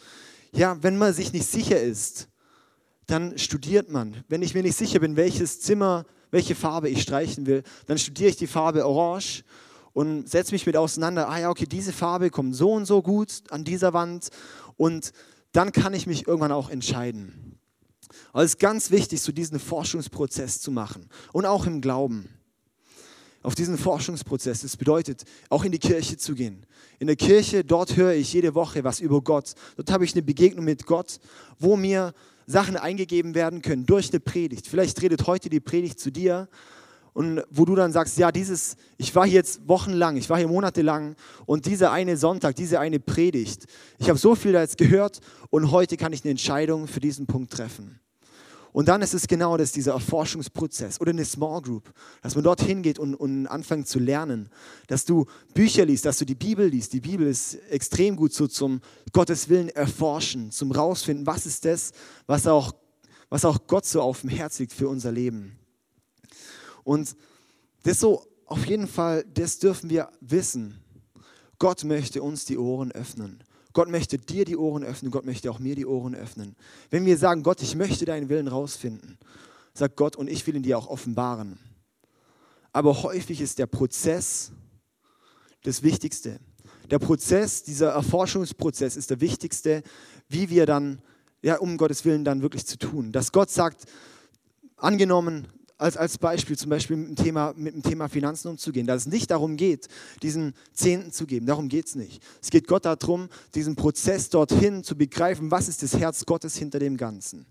Ja, 0.53 0.83
wenn 0.83 0.97
man 0.97 1.13
sich 1.13 1.33
nicht 1.33 1.47
sicher 1.47 1.81
ist, 1.81 2.29
dann 3.07 3.39
studiert 3.39 3.91
man. 3.91 4.25
Wenn 4.29 4.43
ich 4.43 4.55
mir 4.55 4.63
nicht 4.63 4.77
sicher 4.77 5.01
bin, 5.01 5.17
welches 5.17 5.61
Zimmer, 5.61 6.07
welche 6.31 6.55
Farbe 6.55 6.89
ich 6.89 7.03
streichen 7.03 7.47
will, 7.47 7.63
dann 7.87 7.99
studiere 7.99 8.31
ich 8.31 8.37
die 8.37 8.47
Farbe 8.47 8.87
Orange 8.87 9.45
und 9.93 10.29
setze 10.29 10.53
mich 10.53 10.67
mit 10.67 10.77
auseinander. 10.77 11.29
Ah 11.29 11.39
ja, 11.39 11.51
okay, 11.51 11.67
diese 11.67 11.93
Farbe 11.93 12.31
kommt 12.31 12.55
so 12.55 12.73
und 12.73 12.85
so 12.85 13.03
gut 13.03 13.43
an 13.51 13.65
dieser 13.65 13.93
Wand 13.93 14.29
und 14.77 15.13
dann 15.53 15.73
kann 15.73 15.95
ich 15.95 16.07
mich 16.07 16.27
irgendwann 16.27 16.53
auch 16.53 16.69
entscheiden. 16.69 17.59
Aber 18.33 18.43
es 18.43 18.53
ist 18.53 18.59
ganz 18.59 18.91
wichtig, 18.91 19.23
so 19.23 19.33
diesen 19.33 19.59
Forschungsprozess 19.59 20.61
zu 20.61 20.71
machen 20.71 21.09
und 21.33 21.47
auch 21.47 21.67
im 21.67 21.81
Glauben 21.81 22.29
auf 23.47 23.55
diesen 23.55 23.79
Forschungsprozess. 23.79 24.63
Das 24.63 24.77
bedeutet, 24.77 25.23
auch 25.51 25.63
in 25.63 25.71
die 25.71 25.79
Kirche 25.79 26.17
zu 26.17 26.35
gehen. 26.35 26.67
In 26.99 27.07
der 27.07 27.15
Kirche, 27.15 27.63
dort 27.63 27.97
höre 27.97 28.13
ich 28.13 28.33
jede 28.33 28.57
Woche 28.57 28.83
was 28.83 28.99
über 28.99 29.23
Gott. 29.23 29.55
Dort 29.77 29.93
habe 29.93 30.05
ich 30.05 30.15
eine 30.15 30.23
Begegnung 30.23 30.65
mit 30.65 30.85
Gott, 30.85 31.21
wo 31.61 31.77
mir 31.77 32.13
Sachen 32.47 32.77
eingegeben 32.77 33.37
werden 33.37 33.63
können 33.63 33.87
durch 33.87 34.11
eine 34.11 34.19
Predigt. 34.19 34.67
Vielleicht 34.67 35.01
redet 35.01 35.29
heute 35.29 35.49
die 35.49 35.61
Predigt 35.61 36.01
zu 36.01 36.11
dir 36.11 36.49
und 37.13 37.45
wo 37.49 37.65
du 37.65 37.77
dann 37.77 37.93
sagst, 37.93 38.19
ja, 38.19 38.33
dieses, 38.33 38.75
ich 38.99 39.15
war 39.15 39.25
hier 39.25 39.35
jetzt 39.35 39.69
wochenlang, 39.69 40.17
ich 40.17 40.29
war 40.29 40.39
hier 40.39 40.49
monatelang 40.49 41.15
und 41.47 41.67
dieser 41.67 41.93
eine 41.93 42.17
Sonntag, 42.17 42.57
diese 42.57 42.81
eine 42.81 42.99
Predigt, 42.99 43.67
ich 43.99 44.09
habe 44.09 44.19
so 44.19 44.35
viel 44.35 44.53
da 44.53 44.61
jetzt 44.61 44.77
gehört 44.77 45.21
und 45.51 45.71
heute 45.71 45.97
kann 45.97 46.13
ich 46.13 46.25
eine 46.25 46.33
Entscheidung 46.33 46.89
für 46.89 47.01
diesen 47.01 47.27
Punkt 47.27 47.53
treffen. 47.53 48.01
Und 48.77 48.89
dann 48.89 49.01
ist 49.01 49.15
es 49.15 49.27
genau 49.27 49.57
das, 49.57 49.73
dieser 49.73 49.93
Erforschungsprozess 49.93 51.01
oder 51.01 51.09
eine 51.09 51.25
Small 51.25 51.63
Group, 51.63 51.91
dass 52.21 52.35
man 52.35 52.45
dorthin 52.45 52.83
geht 52.83 52.99
und, 52.99 53.15
und 53.15 53.47
anfängt 53.47 53.89
zu 53.89 53.99
lernen, 53.99 54.51
dass 54.87 55.07
du 55.07 55.25
Bücher 55.55 55.87
liest, 55.87 56.05
dass 56.05 56.19
du 56.19 56.27
die 56.27 56.35
Bibel 56.35 56.69
liest. 56.69 56.93
Die 56.93 57.01
Bibel 57.01 57.27
ist 57.27 57.55
extrem 57.71 58.17
gut 58.17 58.35
so 58.35 58.47
zum 58.47 58.83
Gottes 59.13 59.49
Willen 59.49 59.71
erforschen, 59.71 60.51
zum 60.51 60.73
rausfinden, 60.73 61.27
was 61.27 61.47
ist 61.47 61.65
das, 61.65 61.93
was 62.27 62.47
auch, 62.47 62.75
was 63.31 63.47
auch 63.47 63.67
Gott 63.67 63.87
so 63.87 64.03
auf 64.03 64.21
dem 64.21 64.29
Herz 64.29 64.59
liegt 64.59 64.75
für 64.75 64.91
unser 64.91 65.11
Leben. 65.11 65.59
Und 66.85 67.17
das 67.85 68.01
so 68.01 68.27
auf 68.45 68.67
jeden 68.67 68.89
Fall, 68.89 69.25
das 69.33 69.59
dürfen 69.59 69.89
wir 69.89 70.11
wissen. 70.21 70.85
Gott 71.59 71.83
möchte 71.85 72.23
uns 72.23 72.45
die 72.45 72.59
Ohren 72.59 72.93
öffnen. 72.93 73.43
Gott 73.77 73.91
möchte 73.91 74.17
dir 74.17 74.47
die 74.47 74.57
Ohren 74.57 74.83
öffnen, 74.83 75.11
Gott 75.11 75.27
möchte 75.27 75.51
auch 75.51 75.59
mir 75.59 75.75
die 75.75 75.85
Ohren 75.85 76.15
öffnen. 76.15 76.57
Wenn 76.89 77.05
wir 77.05 77.19
sagen, 77.19 77.43
Gott, 77.43 77.61
ich 77.61 77.77
möchte 77.77 78.07
deinen 78.07 78.31
Willen 78.31 78.49
rausfinden, 78.49 79.19
sagt 79.75 79.97
Gott, 79.97 80.17
und 80.17 80.31
ich 80.31 80.47
will 80.47 80.57
ihn 80.57 80.63
dir 80.63 80.79
auch 80.79 80.89
offenbaren. 80.89 81.59
Aber 82.73 83.03
häufig 83.03 83.43
ist 83.43 83.59
der 83.59 83.67
Prozess 83.67 84.51
das 85.65 85.83
Wichtigste. 85.83 86.41
Der 86.91 86.99
Prozess, 86.99 87.65
dieser 87.65 87.91
Erforschungsprozess 87.91 88.97
ist 88.97 89.11
der 89.11 89.21
wichtigste, 89.21 89.83
wie 90.27 90.49
wir 90.49 90.65
dann, 90.65 91.03
ja, 91.43 91.59
um 91.59 91.77
Gottes 91.77 92.07
Willen 92.07 92.25
dann 92.25 92.41
wirklich 92.41 92.65
zu 92.65 92.79
tun. 92.79 93.13
Dass 93.13 93.31
Gott 93.31 93.51
sagt, 93.51 93.85
angenommen, 94.79 95.49
als, 95.79 95.97
als 95.97 96.19
Beispiel 96.19 96.57
zum 96.57 96.71
Beispiel 96.71 96.97
mit 96.97 97.09
dem, 97.09 97.17
Thema, 97.17 97.55
mit 97.57 97.75
dem 97.75 97.83
Thema 97.83 98.09
Finanzen 98.09 98.49
umzugehen, 98.49 98.87
dass 98.87 99.03
es 99.03 99.13
nicht 99.13 99.31
darum 99.31 99.57
geht, 99.57 99.89
diesen 100.23 100.55
Zehnten 100.73 101.13
zu 101.13 101.27
geben. 101.27 101.47
Darum 101.47 101.69
geht 101.69 101.87
es 101.87 101.95
nicht. 101.95 102.23
Es 102.41 102.51
geht 102.51 102.67
Gott 102.67 102.85
darum, 102.85 103.29
diesen 103.55 103.77
Prozess 103.77 104.31
dorthin 104.31 104.83
zu 104.83 104.97
begreifen, 104.97 105.51
was 105.51 105.69
ist 105.69 105.83
das 105.83 105.97
Herz 105.97 106.25
Gottes 106.25 106.57
hinter 106.57 106.79
dem 106.79 106.97
Ganzen. 106.97 107.47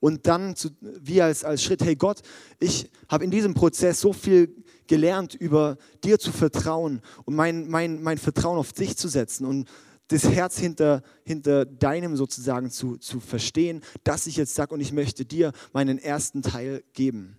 Und 0.00 0.26
dann 0.26 0.54
zu, 0.54 0.70
wie 0.80 1.22
als, 1.22 1.44
als 1.44 1.62
Schritt, 1.62 1.82
hey 1.82 1.96
Gott, 1.96 2.20
ich 2.60 2.90
habe 3.08 3.24
in 3.24 3.30
diesem 3.30 3.54
Prozess 3.54 4.00
so 4.00 4.12
viel 4.12 4.64
gelernt, 4.86 5.34
über 5.34 5.78
dir 6.04 6.18
zu 6.18 6.30
vertrauen 6.30 7.00
und 7.24 7.34
mein, 7.34 7.68
mein, 7.68 8.02
mein 8.02 8.18
Vertrauen 8.18 8.58
auf 8.58 8.72
dich 8.72 8.96
zu 8.96 9.08
setzen 9.08 9.46
und 9.46 9.68
das 10.08 10.28
Herz 10.28 10.58
hinter, 10.58 11.02
hinter 11.24 11.64
deinem 11.64 12.16
sozusagen 12.16 12.70
zu, 12.70 12.98
zu 12.98 13.20
verstehen, 13.20 13.80
dass 14.04 14.26
ich 14.26 14.36
jetzt 14.36 14.54
sage 14.54 14.74
und 14.74 14.80
ich 14.80 14.92
möchte 14.92 15.24
dir 15.24 15.52
meinen 15.72 15.98
ersten 15.98 16.42
Teil 16.42 16.84
geben. 16.92 17.38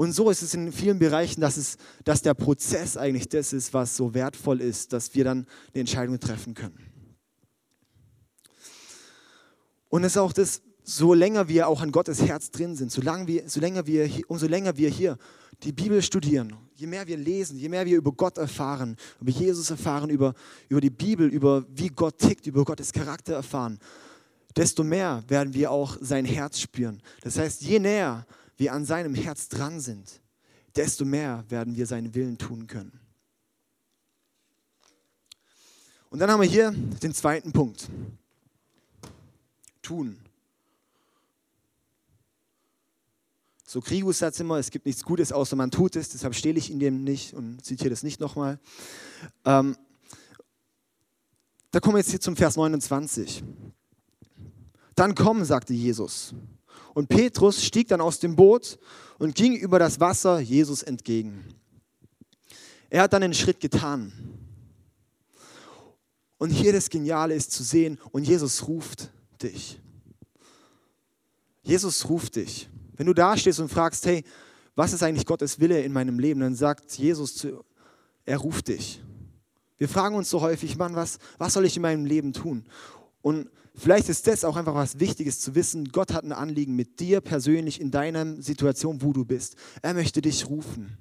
Und 0.00 0.12
so 0.14 0.30
ist 0.30 0.40
es 0.40 0.54
in 0.54 0.72
vielen 0.72 0.98
Bereichen, 0.98 1.42
dass, 1.42 1.58
es, 1.58 1.76
dass 2.04 2.22
der 2.22 2.32
Prozess 2.32 2.96
eigentlich 2.96 3.28
das 3.28 3.52
ist, 3.52 3.74
was 3.74 3.98
so 3.98 4.14
wertvoll 4.14 4.62
ist, 4.62 4.94
dass 4.94 5.14
wir 5.14 5.24
dann 5.24 5.46
eine 5.74 5.80
Entscheidung 5.80 6.18
treffen 6.18 6.54
können. 6.54 6.78
Und 9.90 10.02
es 10.04 10.12
ist 10.12 10.16
auch 10.16 10.32
das, 10.32 10.62
so 10.84 11.12
länger 11.12 11.48
wir 11.48 11.68
auch 11.68 11.82
an 11.82 11.92
Gottes 11.92 12.22
Herz 12.22 12.50
drin 12.50 12.76
sind, 12.76 12.90
solange 12.90 13.26
wir, 13.26 13.46
so 13.46 13.60
länger 13.60 13.86
wir, 13.86 14.10
umso 14.28 14.46
länger 14.46 14.74
wir 14.78 14.88
hier 14.88 15.18
die 15.62 15.72
Bibel 15.72 16.00
studieren, 16.00 16.56
je 16.76 16.86
mehr 16.86 17.06
wir 17.06 17.18
lesen, 17.18 17.58
je 17.58 17.68
mehr 17.68 17.84
wir 17.84 17.98
über 17.98 18.12
Gott 18.12 18.38
erfahren, 18.38 18.96
über 19.20 19.32
Jesus 19.32 19.68
erfahren, 19.68 20.08
über, 20.08 20.32
über 20.70 20.80
die 20.80 20.88
Bibel, 20.88 21.28
über 21.28 21.66
wie 21.68 21.88
Gott 21.88 22.16
tickt, 22.16 22.46
über 22.46 22.64
Gottes 22.64 22.90
Charakter 22.94 23.34
erfahren, 23.34 23.78
desto 24.56 24.82
mehr 24.82 25.22
werden 25.28 25.52
wir 25.52 25.70
auch 25.70 25.98
sein 26.00 26.24
Herz 26.24 26.58
spüren. 26.58 27.02
Das 27.20 27.36
heißt, 27.36 27.60
je 27.60 27.78
näher 27.78 28.24
wir 28.60 28.74
an 28.74 28.84
seinem 28.84 29.14
Herz 29.14 29.48
dran 29.48 29.80
sind, 29.80 30.20
desto 30.76 31.06
mehr 31.06 31.44
werden 31.48 31.76
wir 31.76 31.86
seinen 31.86 32.14
Willen 32.14 32.36
tun 32.36 32.66
können. 32.66 33.00
Und 36.10 36.18
dann 36.18 36.30
haben 36.30 36.42
wir 36.42 36.48
hier 36.48 36.70
den 36.70 37.14
zweiten 37.14 37.52
Punkt. 37.52 37.88
Tun. 39.80 40.20
So 43.64 43.80
Krigus 43.80 44.18
sagt 44.18 44.38
immer, 44.40 44.58
es 44.58 44.70
gibt 44.70 44.84
nichts 44.84 45.04
Gutes, 45.04 45.32
außer 45.32 45.56
man 45.56 45.70
tut 45.70 45.96
es, 45.96 46.10
deshalb 46.10 46.34
stehle 46.34 46.58
ich 46.58 46.70
in 46.70 46.80
dem 46.80 47.02
nicht 47.02 47.32
und 47.32 47.64
zitiere 47.64 47.90
das 47.90 48.02
nicht 48.02 48.20
nochmal. 48.20 48.58
Ähm, 49.46 49.76
da 51.70 51.80
kommen 51.80 51.94
wir 51.94 52.00
jetzt 52.00 52.10
hier 52.10 52.20
zum 52.20 52.36
Vers 52.36 52.56
29. 52.56 53.42
Dann 54.96 55.14
komm, 55.14 55.44
sagte 55.44 55.72
Jesus. 55.72 56.34
Und 56.94 57.08
Petrus 57.08 57.64
stieg 57.64 57.88
dann 57.88 58.00
aus 58.00 58.18
dem 58.18 58.36
Boot 58.36 58.78
und 59.18 59.34
ging 59.34 59.54
über 59.54 59.78
das 59.78 60.00
Wasser 60.00 60.40
Jesus 60.40 60.82
entgegen. 60.82 61.44
Er 62.88 63.02
hat 63.02 63.12
dann 63.12 63.22
einen 63.22 63.34
Schritt 63.34 63.60
getan. 63.60 64.12
Und 66.38 66.50
hier 66.50 66.72
das 66.72 66.88
Geniale 66.88 67.34
ist 67.34 67.52
zu 67.52 67.62
sehen, 67.62 67.98
und 68.12 68.26
Jesus 68.26 68.66
ruft 68.66 69.10
dich. 69.42 69.78
Jesus 71.62 72.08
ruft 72.08 72.36
dich. 72.36 72.68
Wenn 72.96 73.06
du 73.06 73.14
da 73.14 73.36
stehst 73.36 73.60
und 73.60 73.68
fragst, 73.68 74.06
hey, 74.06 74.24
was 74.74 74.92
ist 74.92 75.02
eigentlich 75.02 75.26
Gottes 75.26 75.60
Wille 75.60 75.82
in 75.82 75.92
meinem 75.92 76.18
Leben, 76.18 76.40
dann 76.40 76.54
sagt 76.54 76.96
Jesus, 76.98 77.36
zu, 77.36 77.64
er 78.24 78.38
ruft 78.38 78.68
dich. 78.68 79.02
Wir 79.76 79.88
fragen 79.88 80.14
uns 80.14 80.30
so 80.30 80.40
häufig, 80.40 80.76
Mann, 80.76 80.94
was, 80.96 81.18
was 81.38 81.52
soll 81.52 81.64
ich 81.64 81.76
in 81.76 81.82
meinem 81.82 82.04
Leben 82.04 82.32
tun? 82.32 82.64
Und 83.22 83.50
vielleicht 83.74 84.08
ist 84.08 84.26
das 84.26 84.44
auch 84.44 84.56
einfach 84.56 84.74
was 84.74 85.00
Wichtiges 85.00 85.40
zu 85.40 85.54
wissen. 85.54 85.86
Gott 85.86 86.12
hat 86.12 86.24
ein 86.24 86.32
Anliegen 86.32 86.76
mit 86.76 87.00
dir 87.00 87.20
persönlich 87.20 87.80
in 87.80 87.90
deiner 87.90 88.40
Situation, 88.40 89.02
wo 89.02 89.12
du 89.12 89.24
bist. 89.24 89.56
Er 89.82 89.94
möchte 89.94 90.20
dich 90.20 90.48
rufen. 90.48 90.96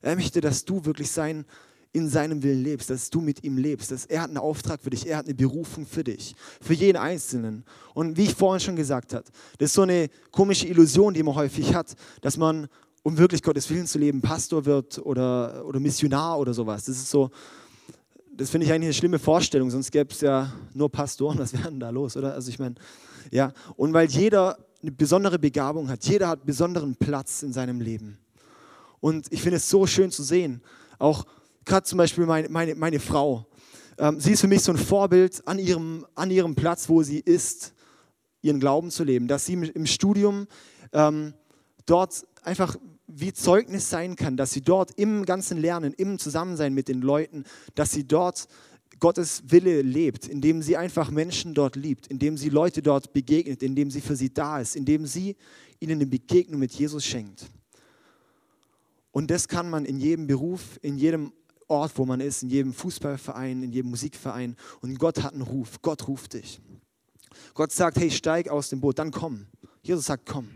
Er 0.00 0.16
möchte, 0.16 0.40
dass 0.40 0.64
du 0.64 0.84
wirklich 0.84 1.10
sein, 1.10 1.44
in 1.92 2.08
seinem 2.08 2.42
Willen 2.42 2.62
lebst, 2.62 2.90
dass 2.90 3.10
du 3.10 3.20
mit 3.20 3.44
ihm 3.44 3.58
lebst. 3.58 3.90
Dass 3.90 4.06
er 4.06 4.22
hat 4.22 4.28
einen 4.28 4.38
Auftrag 4.38 4.82
für 4.82 4.90
dich, 4.90 5.06
er 5.06 5.18
hat 5.18 5.26
eine 5.26 5.34
Berufung 5.34 5.86
für 5.86 6.02
dich, 6.02 6.34
für 6.60 6.72
jeden 6.72 6.96
Einzelnen. 6.96 7.64
Und 7.94 8.16
wie 8.16 8.24
ich 8.24 8.34
vorhin 8.34 8.60
schon 8.60 8.76
gesagt 8.76 9.12
habe, 9.14 9.24
das 9.58 9.70
ist 9.70 9.74
so 9.74 9.82
eine 9.82 10.08
komische 10.30 10.66
Illusion, 10.66 11.14
die 11.14 11.22
man 11.22 11.34
häufig 11.34 11.74
hat, 11.74 11.94
dass 12.22 12.36
man 12.36 12.68
um 13.02 13.18
wirklich 13.18 13.42
Gottes 13.42 13.68
Willen 13.68 13.86
zu 13.86 13.98
leben, 13.98 14.20
Pastor 14.20 14.64
wird 14.64 14.98
oder, 14.98 15.64
oder 15.66 15.80
Missionar 15.80 16.38
oder 16.38 16.54
sowas. 16.54 16.84
Das 16.84 16.96
ist 16.96 17.10
so, 17.10 17.30
das 18.34 18.50
finde 18.50 18.66
ich 18.66 18.72
eigentlich 18.72 18.86
eine 18.86 18.94
schlimme 18.94 19.18
Vorstellung, 19.18 19.70
sonst 19.70 19.90
gäbe 19.90 20.12
es 20.12 20.20
ja 20.20 20.52
nur 20.74 20.90
Pastoren, 20.90 21.38
was 21.38 21.52
wäre 21.52 21.64
denn 21.64 21.80
da 21.80 21.90
los, 21.90 22.16
oder? 22.16 22.34
Also 22.34 22.48
ich 22.50 22.58
meine, 22.58 22.74
ja, 23.30 23.52
und 23.76 23.92
weil 23.92 24.08
jeder 24.08 24.58
eine 24.80 24.92
besondere 24.92 25.38
Begabung 25.38 25.88
hat, 25.88 26.04
jeder 26.06 26.28
hat 26.28 26.44
besonderen 26.44 26.96
Platz 26.96 27.42
in 27.42 27.52
seinem 27.52 27.80
Leben. 27.80 28.18
Und 29.00 29.26
ich 29.30 29.42
finde 29.42 29.56
es 29.56 29.68
so 29.68 29.86
schön 29.86 30.10
zu 30.10 30.22
sehen, 30.22 30.62
auch 30.98 31.24
gerade 31.64 31.84
zum 31.84 31.98
Beispiel 31.98 32.26
meine, 32.26 32.48
meine, 32.48 32.74
meine 32.74 33.00
Frau, 33.00 33.46
ähm, 33.98 34.18
sie 34.18 34.32
ist 34.32 34.40
für 34.40 34.48
mich 34.48 34.62
so 34.62 34.72
ein 34.72 34.78
Vorbild 34.78 35.46
an 35.46 35.58
ihrem, 35.58 36.06
an 36.14 36.30
ihrem 36.30 36.54
Platz, 36.54 36.88
wo 36.88 37.02
sie 37.02 37.20
ist, 37.20 37.74
ihren 38.40 38.60
Glauben 38.60 38.90
zu 38.90 39.04
leben, 39.04 39.28
dass 39.28 39.46
sie 39.46 39.54
im 39.54 39.86
Studium 39.86 40.46
ähm, 40.92 41.34
dort 41.86 42.26
einfach 42.42 42.76
wie 43.14 43.32
Zeugnis 43.32 43.90
sein 43.90 44.16
kann, 44.16 44.36
dass 44.36 44.52
sie 44.52 44.62
dort 44.62 44.92
im 44.98 45.24
ganzen 45.24 45.58
Lernen, 45.58 45.92
im 45.94 46.18
Zusammensein 46.18 46.74
mit 46.74 46.88
den 46.88 47.02
Leuten, 47.02 47.44
dass 47.74 47.92
sie 47.92 48.04
dort 48.04 48.48
Gottes 49.00 49.42
Wille 49.46 49.82
lebt, 49.82 50.28
indem 50.28 50.62
sie 50.62 50.76
einfach 50.76 51.10
Menschen 51.10 51.54
dort 51.54 51.76
liebt, 51.76 52.06
indem 52.06 52.36
sie 52.36 52.48
Leute 52.48 52.82
dort 52.82 53.12
begegnet, 53.12 53.62
indem 53.62 53.90
sie 53.90 54.00
für 54.00 54.16
sie 54.16 54.32
da 54.32 54.60
ist, 54.60 54.76
indem 54.76 55.06
sie 55.06 55.36
ihnen 55.80 55.92
eine 55.92 56.06
Begegnung 56.06 56.60
mit 56.60 56.72
Jesus 56.72 57.04
schenkt. 57.04 57.50
Und 59.10 59.30
das 59.30 59.48
kann 59.48 59.68
man 59.68 59.84
in 59.84 59.98
jedem 59.98 60.26
Beruf, 60.26 60.78
in 60.82 60.96
jedem 60.96 61.32
Ort, 61.68 61.92
wo 61.96 62.06
man 62.06 62.20
ist, 62.20 62.42
in 62.42 62.50
jedem 62.50 62.72
Fußballverein, 62.72 63.62
in 63.62 63.72
jedem 63.72 63.90
Musikverein. 63.90 64.56
Und 64.80 64.98
Gott 64.98 65.22
hat 65.22 65.32
einen 65.32 65.42
Ruf. 65.42 65.82
Gott 65.82 66.06
ruft 66.06 66.34
dich. 66.34 66.60
Gott 67.54 67.72
sagt, 67.72 67.98
hey, 67.98 68.10
steig 68.10 68.48
aus 68.48 68.68
dem 68.68 68.80
Boot, 68.80 68.98
dann 68.98 69.10
komm. 69.10 69.46
Jesus 69.82 70.06
sagt, 70.06 70.26
komm. 70.26 70.48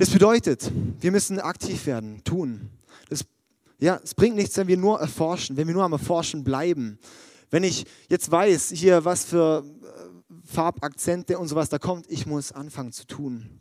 Das 0.00 0.08
bedeutet, 0.08 0.72
wir 1.00 1.12
müssen 1.12 1.38
aktiv 1.40 1.84
werden, 1.84 2.24
tun. 2.24 2.70
Das, 3.10 3.22
ja, 3.80 4.00
es 4.02 4.14
bringt 4.14 4.34
nichts, 4.34 4.56
wenn 4.56 4.66
wir 4.66 4.78
nur 4.78 4.98
erforschen, 4.98 5.58
wenn 5.58 5.66
wir 5.66 5.74
nur 5.74 5.84
am 5.84 5.92
Erforschen 5.92 6.42
bleiben. 6.42 6.98
Wenn 7.50 7.64
ich 7.64 7.84
jetzt 8.08 8.30
weiß, 8.30 8.70
hier 8.70 9.04
was 9.04 9.26
für 9.26 9.62
äh, 9.62 10.34
Farbakzente 10.46 11.38
und 11.38 11.48
sowas 11.48 11.68
da 11.68 11.78
kommt, 11.78 12.10
ich 12.10 12.24
muss 12.24 12.50
anfangen 12.50 12.92
zu 12.92 13.06
tun. 13.06 13.60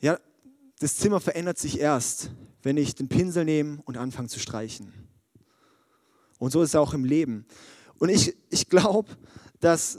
Ja, 0.00 0.18
das 0.80 0.98
Zimmer 0.98 1.20
verändert 1.20 1.56
sich 1.56 1.80
erst, 1.80 2.32
wenn 2.62 2.76
ich 2.76 2.94
den 2.94 3.08
Pinsel 3.08 3.46
nehme 3.46 3.80
und 3.86 3.96
anfange 3.96 4.28
zu 4.28 4.38
streichen. 4.38 4.92
Und 6.38 6.50
so 6.50 6.60
ist 6.60 6.68
es 6.68 6.74
auch 6.74 6.92
im 6.92 7.06
Leben. 7.06 7.46
Und 7.98 8.10
ich, 8.10 8.36
ich 8.50 8.68
glaube, 8.68 9.16
dass 9.60 9.98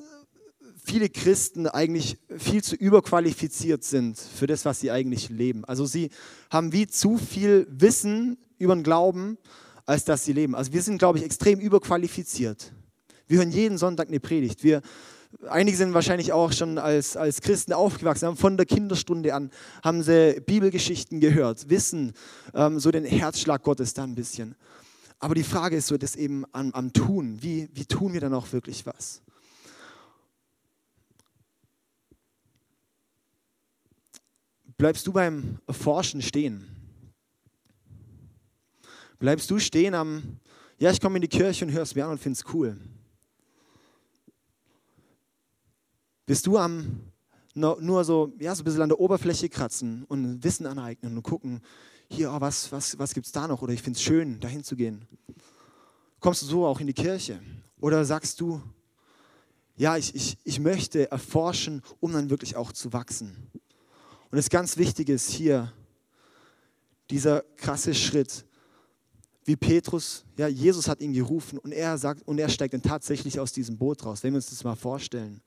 viele 0.88 1.10
Christen 1.10 1.67
eigentlich 1.67 2.17
viel 2.38 2.63
zu 2.63 2.75
überqualifiziert 2.75 3.84
sind 3.84 4.17
für 4.17 4.48
das, 4.48 4.63
was 4.65 4.79
sie 4.79 4.89
eigentlich 4.89 5.29
leben. 5.29 5.65
Also 5.65 5.86
sie 5.86 6.10
haben 6.50 6.72
wie 6.72 6.88
zu 6.88 7.17
viel 7.17 7.67
Wissen 7.70 8.38
über 8.58 8.74
den 8.74 8.84
Glauben, 8.84 9.38
als 9.86 10.06
dass 10.06 10.24
sie 10.24 10.34
leben. 10.34 10.56
Also 10.56 10.72
wir 10.72 10.82
sind, 10.82 10.98
glaube 10.98 11.17
ich, 11.20 11.25
extrem 11.25 11.60
überqualifiziert. 11.60 12.72
Wir 13.27 13.39
hören 13.39 13.51
jeden 13.51 13.77
Sonntag 13.77 14.08
eine 14.08 14.22
Predigt. 14.22 14.63
Wir, 14.63 14.82
einige 15.50 15.75
sind 15.75 15.94
wahrscheinlich 15.94 16.32
auch 16.32 16.53
schon 16.53 16.77
als, 16.77 17.17
als 17.17 17.41
Christen 17.41 17.74
aufgewachsen, 17.74 18.27
haben 18.27 18.38
von 18.38 18.56
der 18.56 18.65
Kinderstunde 18.65 19.34
an, 19.34 19.51
haben 19.84 20.03
sie 20.03 20.41
Bibelgeschichten 20.46 21.20
gehört, 21.20 21.70
wissen 21.70 22.13
ähm, 22.53 22.79
so 22.79 22.91
den 22.91 23.03
Herzschlag 23.03 23.62
Gottes 23.63 23.94
da 23.94 24.03
ein 24.03 24.15
bisschen. 24.15 24.56
Aber 25.20 25.36
die 25.36 25.44
Frage 25.44 25.75
ist 25.75 25.88
so, 25.88 25.98
das 25.98 26.15
eben 26.15 26.46
am, 26.53 26.72
am 26.72 26.94
Tun. 26.94 27.39
Wie, 27.41 27.70
wie 27.74 27.86
tun 27.86 28.13
wir 28.13 28.22
dann 28.22 28.34
auch 28.34 28.53
wirklich 28.53 28.86
was? 28.86 29.22
Bleibst 34.78 35.06
du 35.08 35.12
beim 35.12 35.60
Erforschen 35.68 36.22
stehen? 36.22 36.68
Bleibst 39.20 39.50
du 39.50 39.60
stehen 39.60 39.96
am, 39.96 40.40
ja, 40.78 40.92
ich 40.92 41.02
komme 41.02 41.16
in 41.16 41.22
die 41.22 41.28
Kirche 41.28 41.66
und 41.66 41.72
höre 41.72 41.82
es 41.82 41.96
mir 41.96 42.06
an 42.06 42.12
und 42.12 42.20
finde 42.20 42.38
es 42.38 42.54
cool? 42.54 42.78
Bist 46.26 46.46
du 46.46 46.58
am 46.58 47.02
nur 47.58 48.04
so, 48.04 48.34
ja, 48.40 48.54
so 48.54 48.62
ein 48.62 48.66
bisschen 48.66 48.84
an 48.84 48.90
der 48.90 49.00
Oberfläche 49.00 49.50
kratzen 49.50 50.04
und 50.04 50.44
Wissen 50.44 50.68
aneignen 50.68 51.18
und 51.18 51.24
gucken, 51.24 51.62
hier, 52.10 52.32
oh, 52.32 52.40
was, 52.40 52.72
was, 52.72 52.98
was 53.00 53.13
gibt 53.13 53.26
es 53.26 53.32
da 53.32 53.48
noch? 53.48 53.62
Oder 53.62 53.74
ich 53.74 53.82
finde 53.82 53.98
es 53.98 54.04
schön, 54.04 54.40
dahin 54.40 54.63
zu 54.63 54.76
gehen. 54.76 55.08
Kommst 56.20 56.44
du 56.44 56.46
so 56.46 56.66
auch 56.66 56.80
in 56.80 56.88
die 56.88 56.94
Kirche? 56.94 57.42
Oder 57.80 58.06
sagst 58.06 58.40
du, 58.40 58.62
ja, 59.76 59.98
ich, 59.98 60.16
ich, 60.16 60.38
ich 60.44 60.60
möchte 60.60 61.12
erforschen, 61.12 61.82
um 62.00 62.13
dann 62.13 62.30
wirklich 62.30 62.56
auch 62.56 62.72
zu 62.72 62.94
wachsen? 62.94 63.52
Und 64.30 64.36
das 64.36 64.50
ganz 64.50 64.78
Wichtige 64.78 65.13
ist 65.13 65.30
hier, 65.30 65.72
dieser 67.10 67.44
krasse 67.56 67.94
Schritt, 67.94 68.46
wie 69.46 69.56
Petrus, 69.56 70.26
ja, 70.38 70.50
Jesus 70.50 70.90
hat 70.90 71.00
ihn 71.00 71.13
gerufen 71.13 71.58
und 71.58 71.72
er 71.72 71.98
sagt, 71.98 72.28
und 72.28 72.38
er 72.38 72.50
steigt 72.50 72.74
dann 72.74 72.82
tatsächlich 72.82 73.40
aus 73.40 73.54
diesem 73.54 73.78
Boot 73.78 74.06
raus, 74.06 74.24
wenn 74.24 74.34
wir 74.34 74.38
uns 74.38 74.50
das 74.50 74.66
mal 74.66 74.76
vorstellen. 74.76 75.42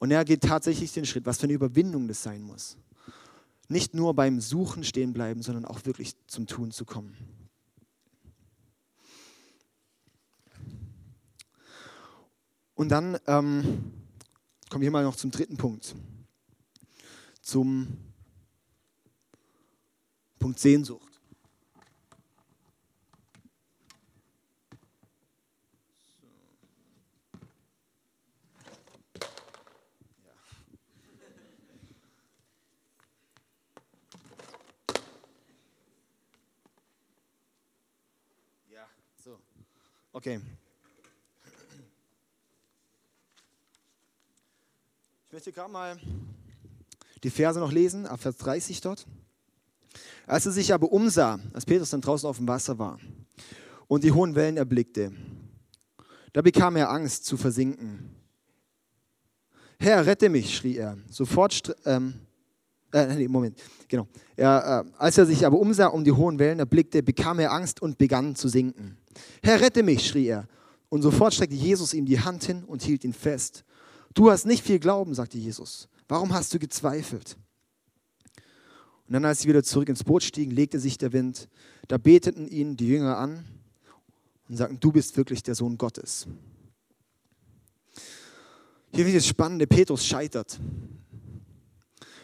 Und 0.00 0.10
er 0.10 0.24
geht 0.24 0.42
tatsächlich 0.42 0.92
den 0.92 1.06
Schritt, 1.06 1.24
was 1.24 1.38
für 1.38 1.44
eine 1.44 1.52
Überwindung 1.52 2.08
das 2.08 2.22
sein 2.22 2.42
muss. 2.42 2.76
Nicht 3.68 3.94
nur 3.94 4.14
beim 4.14 4.40
Suchen 4.40 4.82
stehen 4.82 5.12
bleiben, 5.12 5.42
sondern 5.42 5.64
auch 5.64 5.84
wirklich 5.84 6.14
zum 6.26 6.48
Tun 6.48 6.72
zu 6.72 6.84
kommen. 6.84 7.16
Und 12.74 12.88
dann 12.88 13.18
ähm, 13.26 13.92
kommen 14.70 14.82
wir 14.82 14.90
mal 14.90 15.04
noch 15.04 15.16
zum 15.16 15.30
dritten 15.30 15.56
Punkt 15.56 15.94
zum 17.48 17.88
Punkt 20.38 20.58
Sehnsucht. 20.58 21.18
Ja, 38.68 38.86
so. 39.24 39.40
Okay. 40.12 40.38
Ich 45.28 45.32
möchte 45.32 45.50
gerade 45.50 45.72
mal 45.72 45.98
die 47.22 47.30
Verse 47.30 47.58
noch 47.58 47.72
lesen, 47.72 48.06
ab 48.06 48.20
Vers 48.20 48.36
30 48.38 48.80
dort. 48.80 49.06
Als 50.26 50.46
er 50.46 50.52
sich 50.52 50.72
aber 50.72 50.92
umsah, 50.92 51.38
als 51.52 51.64
Petrus 51.64 51.90
dann 51.90 52.00
draußen 52.00 52.28
auf 52.28 52.36
dem 52.36 52.48
Wasser 52.48 52.78
war 52.78 52.98
und 53.86 54.04
die 54.04 54.12
hohen 54.12 54.34
Wellen 54.34 54.56
erblickte, 54.56 55.12
da 56.32 56.42
bekam 56.42 56.76
er 56.76 56.90
Angst 56.90 57.24
zu 57.24 57.36
versinken. 57.36 58.14
Herr, 59.80 60.04
rette 60.04 60.28
mich, 60.28 60.54
schrie 60.54 60.76
er. 60.76 60.98
Sofort, 61.10 61.74
ähm, 61.86 62.14
äh, 62.92 63.14
nee, 63.14 63.28
Moment, 63.28 63.58
genau. 63.86 64.06
Er, 64.36 64.84
äh, 64.86 64.92
als 64.98 65.18
er 65.18 65.26
sich 65.26 65.46
aber 65.46 65.58
umsah 65.58 65.86
und 65.86 66.04
die 66.04 66.12
hohen 66.12 66.38
Wellen 66.38 66.58
erblickte, 66.58 67.02
bekam 67.02 67.38
er 67.38 67.52
Angst 67.52 67.80
und 67.80 67.96
begann 67.96 68.34
zu 68.34 68.48
sinken. 68.48 68.98
Herr, 69.42 69.60
rette 69.60 69.82
mich, 69.82 70.06
schrie 70.06 70.26
er. 70.26 70.46
Und 70.88 71.02
sofort 71.02 71.34
streckte 71.34 71.56
Jesus 71.56 71.94
ihm 71.94 72.06
die 72.06 72.20
Hand 72.20 72.44
hin 72.44 72.64
und 72.64 72.82
hielt 72.82 73.04
ihn 73.04 73.12
fest. 73.12 73.64
Du 74.14 74.30
hast 74.30 74.46
nicht 74.46 74.64
viel 74.64 74.78
Glauben, 74.78 75.14
sagte 75.14 75.38
Jesus. 75.38 75.88
Warum 76.08 76.32
hast 76.32 76.52
du 76.54 76.58
gezweifelt? 76.58 77.36
Und 79.06 79.14
dann, 79.14 79.24
als 79.24 79.40
sie 79.40 79.48
wieder 79.48 79.62
zurück 79.62 79.88
ins 79.88 80.04
Boot 80.04 80.22
stiegen, 80.22 80.50
legte 80.50 80.78
sich 80.78 80.98
der 80.98 81.12
Wind. 81.12 81.48
Da 81.86 81.96
beteten 81.96 82.48
ihn 82.48 82.76
die 82.76 82.88
Jünger 82.88 83.16
an 83.16 83.44
und 84.48 84.56
sagten, 84.56 84.80
du 84.80 84.92
bist 84.92 85.16
wirklich 85.16 85.42
der 85.42 85.54
Sohn 85.54 85.78
Gottes. 85.78 86.26
Hier 88.92 89.06
wird 89.06 89.16
das 89.16 89.26
Spannende, 89.26 89.66
Petrus 89.66 90.04
scheitert. 90.04 90.58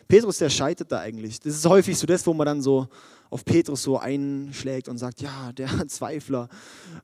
Petrus, 0.09 0.38
der 0.38 0.51
scheitert 0.51 0.92
da 0.92 1.01
eigentlich. 1.01 1.40
Das 1.40 1.55
ist 1.55 1.66
häufig 1.66 1.97
so 1.99 2.07
das, 2.07 2.27
wo 2.27 2.35
man 2.35 2.47
dann 2.47 2.62
so 2.62 2.88
auf 3.31 3.44
Petrus 3.44 3.83
so 3.83 3.99
einschlägt 3.99 4.88
und 4.88 4.99
sagt, 4.99 5.20
ja, 5.20 5.53
der 5.53 5.88
Zweifler, 5.88 6.49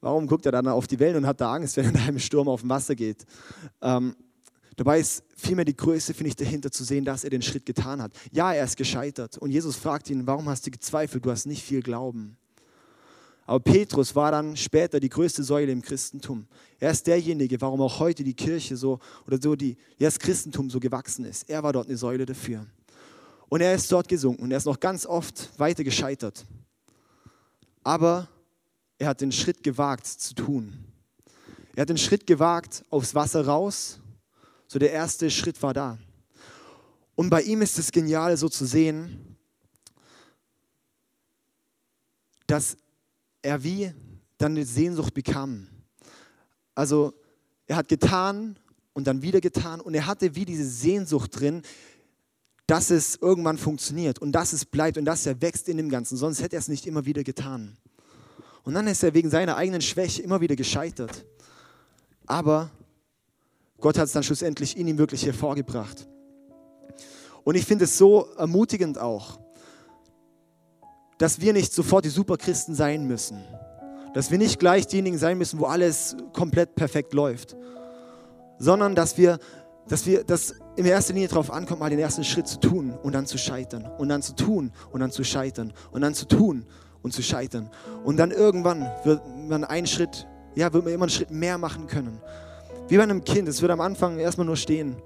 warum 0.01 0.27
guckt 0.27 0.47
er 0.47 0.53
dann 0.53 0.69
auf 0.69 0.87
die 0.87 0.99
Wellen 0.99 1.17
und 1.17 1.27
hat 1.27 1.41
da 1.41 1.53
Angst, 1.55 1.77
wenn 1.77 1.87
er 1.87 1.93
da 1.93 2.07
im 2.07 2.19
Sturm 2.19 2.49
auf 2.49 2.61
dem 2.61 2.71
Wasser 2.71 2.95
geht? 2.95 3.25
Ähm, 3.81 4.15
Dabei 4.81 5.01
ist 5.01 5.25
vielmehr 5.37 5.67
die 5.67 5.77
Größe, 5.77 6.15
finde 6.15 6.29
ich, 6.29 6.37
dahinter 6.37 6.71
zu 6.71 6.85
sehen, 6.85 7.05
dass 7.05 7.23
er 7.23 7.29
den 7.29 7.43
Schritt 7.43 7.67
getan 7.67 8.01
hat. 8.01 8.13
Ja, 8.33 8.55
er 8.55 8.65
ist 8.65 8.79
gescheitert. 8.79 9.37
Und 9.37 9.51
Jesus 9.51 9.77
fragt 9.77 10.09
ihn, 10.09 10.27
warum 10.27 10.49
hast 10.49 10.67
du 10.67 10.71
gezweifelt? 10.71 11.23
Du 11.23 11.31
hast 11.31 11.45
nicht 11.45 11.63
viel 11.63 11.83
Glauben. 11.83 12.39
Aber 13.45 13.61
Petrus 13.61 14.17
war 14.17 14.33
dann 14.33 14.57
später 14.57 14.99
die 14.99 15.11
größte 15.11 15.43
Säule 15.43 15.71
im 15.71 15.83
Christentum. 15.83 16.47
Er 16.79 16.93
ist 16.93 17.07
derjenige, 17.07 17.61
warum 17.61 17.83
auch 17.83 18.01
heute 18.01 18.25
die 18.25 18.33
Kirche 18.33 18.75
so 18.75 19.01
oder 19.27 19.39
so 19.39 19.55
die, 19.55 19.77
ja, 19.99 20.07
das 20.07 20.19
Christentum 20.19 20.71
so 20.71 20.81
gewachsen 20.81 21.27
ist. 21.27 21.51
Er 21.51 21.63
war 21.63 21.75
dort 21.75 21.89
eine 21.89 21.99
Säule 21.99 22.25
dafür. 22.25 22.65
Und 23.51 23.61
er 23.61 23.75
ist 23.75 23.93
dort 23.93 24.09
gesunken 24.09 24.45
und 24.45 24.51
er 24.51 24.57
ist 24.57 24.65
noch 24.65 24.81
ganz 24.81 25.05
oft 25.05 25.51
weiter 25.59 25.85
gescheitert. 25.85 26.47
Aber 27.85 28.29
er 28.97 29.09
hat 29.09 29.21
den 29.21 29.31
Schritt 29.31 29.63
gewagt 29.63 30.07
zu 30.07 30.33
tun. 30.33 30.73
Er 31.77 31.83
hat 31.83 31.91
den 31.91 31.99
Schritt 31.99 32.27
gewagt 32.27 32.83
aufs 32.89 33.15
Wasser 33.15 33.45
raus 33.45 34.01
so 34.71 34.79
der 34.79 34.93
erste 34.93 35.29
Schritt 35.33 35.61
war 35.65 35.75
da. 35.75 35.99
Und 37.17 37.29
bei 37.29 37.43
ihm 37.43 37.61
ist 37.61 37.77
es 37.77 37.91
genial, 37.91 38.37
so 38.37 38.49
zu 38.49 38.65
sehen, 38.65 39.37
dass 42.47 42.77
er 43.43 43.65
wie 43.65 43.93
dann 44.39 44.53
eine 44.53 44.65
Sehnsucht 44.65 45.13
bekam. 45.13 45.67
Also 46.77 47.13
er 47.67 47.79
hat 47.79 47.89
getan 47.89 48.61
und 48.93 49.09
dann 49.09 49.23
wieder 49.23 49.41
getan 49.41 49.81
und 49.81 49.95
er 49.95 50.07
hatte 50.07 50.37
wie 50.37 50.45
diese 50.45 50.69
Sehnsucht 50.69 51.41
drin, 51.41 51.63
dass 52.69 52.91
es 52.91 53.17
irgendwann 53.17 53.59
funktioniert 53.59 54.21
und 54.21 54.31
dass 54.31 54.53
es 54.53 54.65
bleibt 54.65 54.99
und 54.99 55.05
dass 55.05 55.27
er 55.27 55.43
wächst 55.43 55.69
in 55.69 55.79
dem 55.79 55.89
Ganzen. 55.89 56.17
Sonst 56.17 56.43
hätte 56.43 56.55
er 56.55 56.61
es 56.61 56.69
nicht 56.69 56.87
immer 56.87 57.07
wieder 57.07 57.25
getan. 57.25 57.77
Und 58.63 58.75
dann 58.75 58.87
ist 58.87 59.03
er 59.03 59.15
wegen 59.15 59.31
seiner 59.31 59.57
eigenen 59.57 59.81
Schwäche 59.81 60.23
immer 60.23 60.41
wieder 60.41 60.55
gescheitert. 60.55 61.25
Aber 62.25 62.71
Gott 63.81 63.99
hat 63.99 64.07
es 64.07 64.13
dann 64.13 64.23
schlussendlich 64.23 64.77
in 64.77 64.87
ihm 64.89 64.99
wirklich 64.99 65.25
hervorgebracht. 65.25 66.09
Und 67.45 67.55
ich 67.55 67.65
finde 67.65 67.85
es 67.85 67.97
so 67.97 68.27
ermutigend 68.37 68.99
auch, 68.99 69.41
dass 71.19 71.41
wir 71.41 71.53
nicht 71.53 71.73
sofort 71.73 72.05
die 72.05 72.11
Superchristen 72.11 72.75
sein 72.75 73.07
müssen. 73.07 73.43
Dass 74.15 74.31
wir 74.31 74.39
nicht 74.39 74.59
gleich 74.59 74.87
diejenigen 74.87 75.19
sein 75.19 75.39
müssen, 75.39 75.61
wo 75.61 75.67
alles 75.67 76.17
komplett 76.33 76.75
perfekt 76.75 77.13
läuft. 77.13 77.57
Sondern 78.59 78.95
dass 78.95 79.17
wir, 79.17 79.39
dass 79.89 80.07
wir, 80.07 80.25
dass 80.25 80.55
in 80.77 80.85
erster 80.85 81.13
Linie 81.13 81.29
darauf 81.29 81.51
ankommt, 81.51 81.81
mal 81.81 81.91
den 81.91 81.99
ersten 81.99 82.25
Schritt 82.25 82.49
zu 82.49 82.59
tun 82.59 82.99
und 83.03 83.15
dann 83.15 83.27
zu 83.27 83.39
scheitern. 83.39 83.87
Und 83.99 84.09
dann 84.09 84.23
zu 84.23 84.35
tun 84.35 84.73
und 84.91 85.01
dann 85.01 85.13
zu 85.13 85.25
scheitern. 85.25 85.73
Und 85.91 86.01
dann 86.01 86.15
zu 86.15 86.27
tun 86.27 86.67
und 87.03 87.13
zu 87.13 87.23
scheitern. 87.23 87.71
Und 88.05 88.17
dann 88.17 88.31
irgendwann 88.31 88.91
wird 89.05 89.23
man 89.49 89.65
einen 89.65 89.87
Schritt, 89.87 90.27
ja, 90.55 90.73
wird 90.73 90.85
man 90.85 90.93
immer 90.93 91.05
einen 91.05 91.11
Schritt 91.11 91.31
mehr 91.31 91.59
machen 91.59 91.87
können. 91.87 92.21
Wie 92.91 92.97
bei 92.97 93.05
einem 93.05 93.23
Kind, 93.23 93.49
es 93.49 93.63
wird 93.63 93.71
am 93.71 93.81
Anfang 93.81 94.19
erstmal 94.19 94.47
nur 94.47 94.57
stehen 94.57 94.97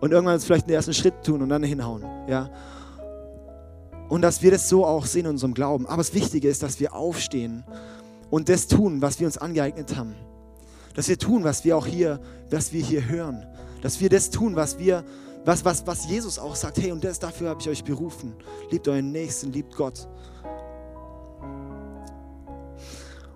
und 0.00 0.10
irgendwann 0.10 0.40
vielleicht 0.40 0.66
den 0.66 0.74
ersten 0.74 0.92
Schritt 0.92 1.22
tun 1.22 1.40
und 1.40 1.48
dann 1.48 1.62
hinhauen. 1.62 2.04
Ja? 2.28 2.50
Und 4.08 4.22
dass 4.22 4.42
wir 4.42 4.50
das 4.50 4.68
so 4.68 4.84
auch 4.84 5.06
sehen 5.06 5.24
in 5.24 5.30
unserem 5.30 5.54
Glauben. 5.54 5.86
Aber 5.86 5.98
das 5.98 6.12
Wichtige 6.14 6.48
ist, 6.48 6.64
dass 6.64 6.80
wir 6.80 6.94
aufstehen 6.94 7.64
und 8.28 8.48
das 8.48 8.66
tun, 8.66 9.00
was 9.02 9.20
wir 9.20 9.28
uns 9.28 9.38
angeeignet 9.38 9.96
haben. 9.96 10.16
Dass 10.96 11.08
wir 11.08 11.16
tun, 11.16 11.44
was 11.44 11.64
wir 11.64 11.76
auch 11.76 11.86
hier, 11.86 12.18
was 12.50 12.72
wir 12.72 12.82
hier 12.82 13.08
hören. 13.08 13.46
Dass 13.82 14.00
wir 14.00 14.08
das 14.08 14.30
tun, 14.30 14.56
was 14.56 14.80
wir, 14.80 15.04
was, 15.44 15.64
was, 15.64 15.86
was 15.86 16.08
Jesus 16.08 16.40
auch 16.40 16.56
sagt, 16.56 16.78
hey, 16.78 16.90
und 16.90 17.04
das, 17.04 17.20
dafür 17.20 17.50
habe 17.50 17.60
ich 17.60 17.68
euch 17.68 17.84
berufen. 17.84 18.34
Liebt 18.72 18.88
euren 18.88 19.12
Nächsten, 19.12 19.52
liebt 19.52 19.76
Gott. 19.76 20.08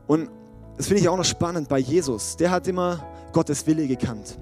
Und 0.08 0.28
das 0.76 0.88
finde 0.88 1.02
ich 1.02 1.08
auch 1.08 1.16
noch 1.16 1.24
spannend 1.24 1.68
bei 1.68 1.78
Jesus. 1.78 2.36
Der 2.36 2.50
hat 2.50 2.66
immer 2.66 3.06
Gottes 3.32 3.66
Wille 3.66 3.86
gekannt. 3.86 4.38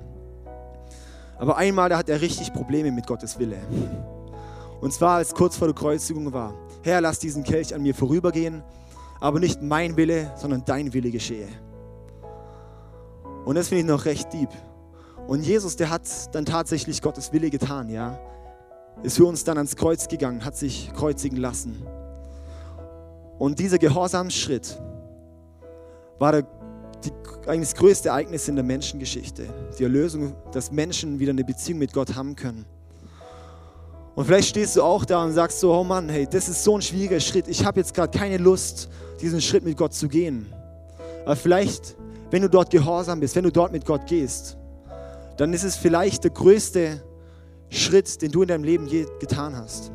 Aber 1.39 1.57
einmal, 1.57 1.89
da 1.89 1.99
hat 1.99 2.09
er 2.09 2.21
richtig 2.21 2.53
Probleme 2.53 2.91
mit 2.91 3.07
Gottes 3.07 3.39
Wille. 3.39 3.59
Und 4.81 4.93
zwar, 4.93 5.17
als 5.17 5.35
kurz 5.35 5.57
vor 5.57 5.69
der 5.69 5.75
Kreuzigung 5.75 6.33
war. 6.33 6.55
Herr, 6.83 7.01
lass 7.01 7.19
diesen 7.19 7.45
Kelch 7.45 7.75
an 7.75 7.83
mir 7.83 7.95
vorübergehen, 7.95 8.63
aber 9.21 9.41
nicht 9.41 9.63
mein 9.63 9.97
Wille, 9.97 10.33
sondern 10.37 10.65
dein 10.65 10.93
Wille 10.93 11.11
geschehe. 11.11 11.49
Und 13.45 13.55
das 13.55 13.69
finde 13.69 13.83
ich 13.83 13.87
noch 13.87 14.05
recht 14.05 14.33
deep. 14.33 14.51
Und 15.27 15.43
Jesus, 15.43 15.77
der 15.77 15.91
hat 15.91 16.03
dann 16.35 16.45
tatsächlich 16.45 17.03
Gottes 17.03 17.33
Wille 17.33 17.51
getan, 17.51 17.89
ja. 17.89 18.19
Ist 19.03 19.17
für 19.17 19.25
uns 19.25 19.45
dann 19.45 19.57
ans 19.57 19.77
Kreuz 19.77 20.09
gegangen, 20.09 20.45
hat 20.45 20.57
sich 20.57 20.93
kreuzigen 20.95 21.39
lassen. 21.39 21.87
Und 23.39 23.59
dieser 23.59 23.79
Gehorsamsschritt 23.79 24.79
war 26.19 26.33
der, 26.33 26.47
die, 27.05 27.13
eigentlich 27.47 27.71
das 27.71 27.79
größte 27.79 28.09
Ereignis 28.09 28.49
in 28.49 28.57
der 28.57 28.65
Menschengeschichte. 28.65 29.47
Die 29.79 29.83
Erlösung, 29.83 30.35
dass 30.53 30.71
Menschen 30.71 31.19
wieder 31.19 31.31
eine 31.31 31.45
Beziehung 31.45 31.79
mit 31.79 31.93
Gott 31.93 32.15
haben 32.15 32.37
können. 32.37 32.65
Und 34.15 34.25
vielleicht 34.25 34.49
stehst 34.49 34.77
du 34.77 34.83
auch 34.83 35.05
da 35.05 35.25
und 35.25 35.33
sagst 35.33 35.61
so, 35.61 35.73
oh 35.73 35.85
Mann, 35.85 36.09
hey, 36.09 36.27
das 36.31 36.49
ist 36.49 36.63
so 36.63 36.77
ein 36.77 36.83
schwieriger 36.83 37.21
Schritt. 37.21 37.49
Ich 37.49 37.65
habe 37.65 37.81
jetzt 37.81 37.95
gerade 37.95 38.17
keine 38.17 38.39
Lust, 38.39 38.89
diesen 39.21 39.41
Schritt 39.41 39.65
mit 39.65 39.77
Gott 39.77 39.95
zu 39.95 40.09
gehen. 40.09 40.53
Aber 41.25 41.37
vielleicht, 41.37 41.97
wenn 42.31 42.43
du 42.43 42.49
dort 42.49 42.71
gehorsam 42.71 43.21
bist, 43.21 43.37
wenn 43.37 43.45
du 43.45 43.53
dort 43.53 43.73
mit 43.73 43.85
Gott 43.87 44.07
gehst, 44.07 44.57
dann 45.37 45.53
ist 45.55 45.65
es 45.65 45.77
vielleicht 45.77 46.25
der 46.25 46.33
größte 46.33 47.03
Schritt, 47.71 48.21
den 48.21 48.33
du 48.33 48.43
in 48.43 48.49
deinem 48.49 48.65
Leben 48.65 48.87
je 48.87 49.07
getan 49.21 49.57
hast. 49.57 49.93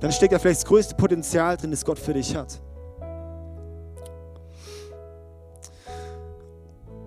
Dann 0.00 0.12
steckt 0.12 0.32
da 0.32 0.38
vielleicht 0.38 0.60
das 0.60 0.68
größte 0.68 0.94
Potenzial 0.96 1.56
drin, 1.56 1.70
das 1.70 1.84
Gott 1.84 1.98
für 1.98 2.12
dich 2.12 2.36
hat. 2.36 2.60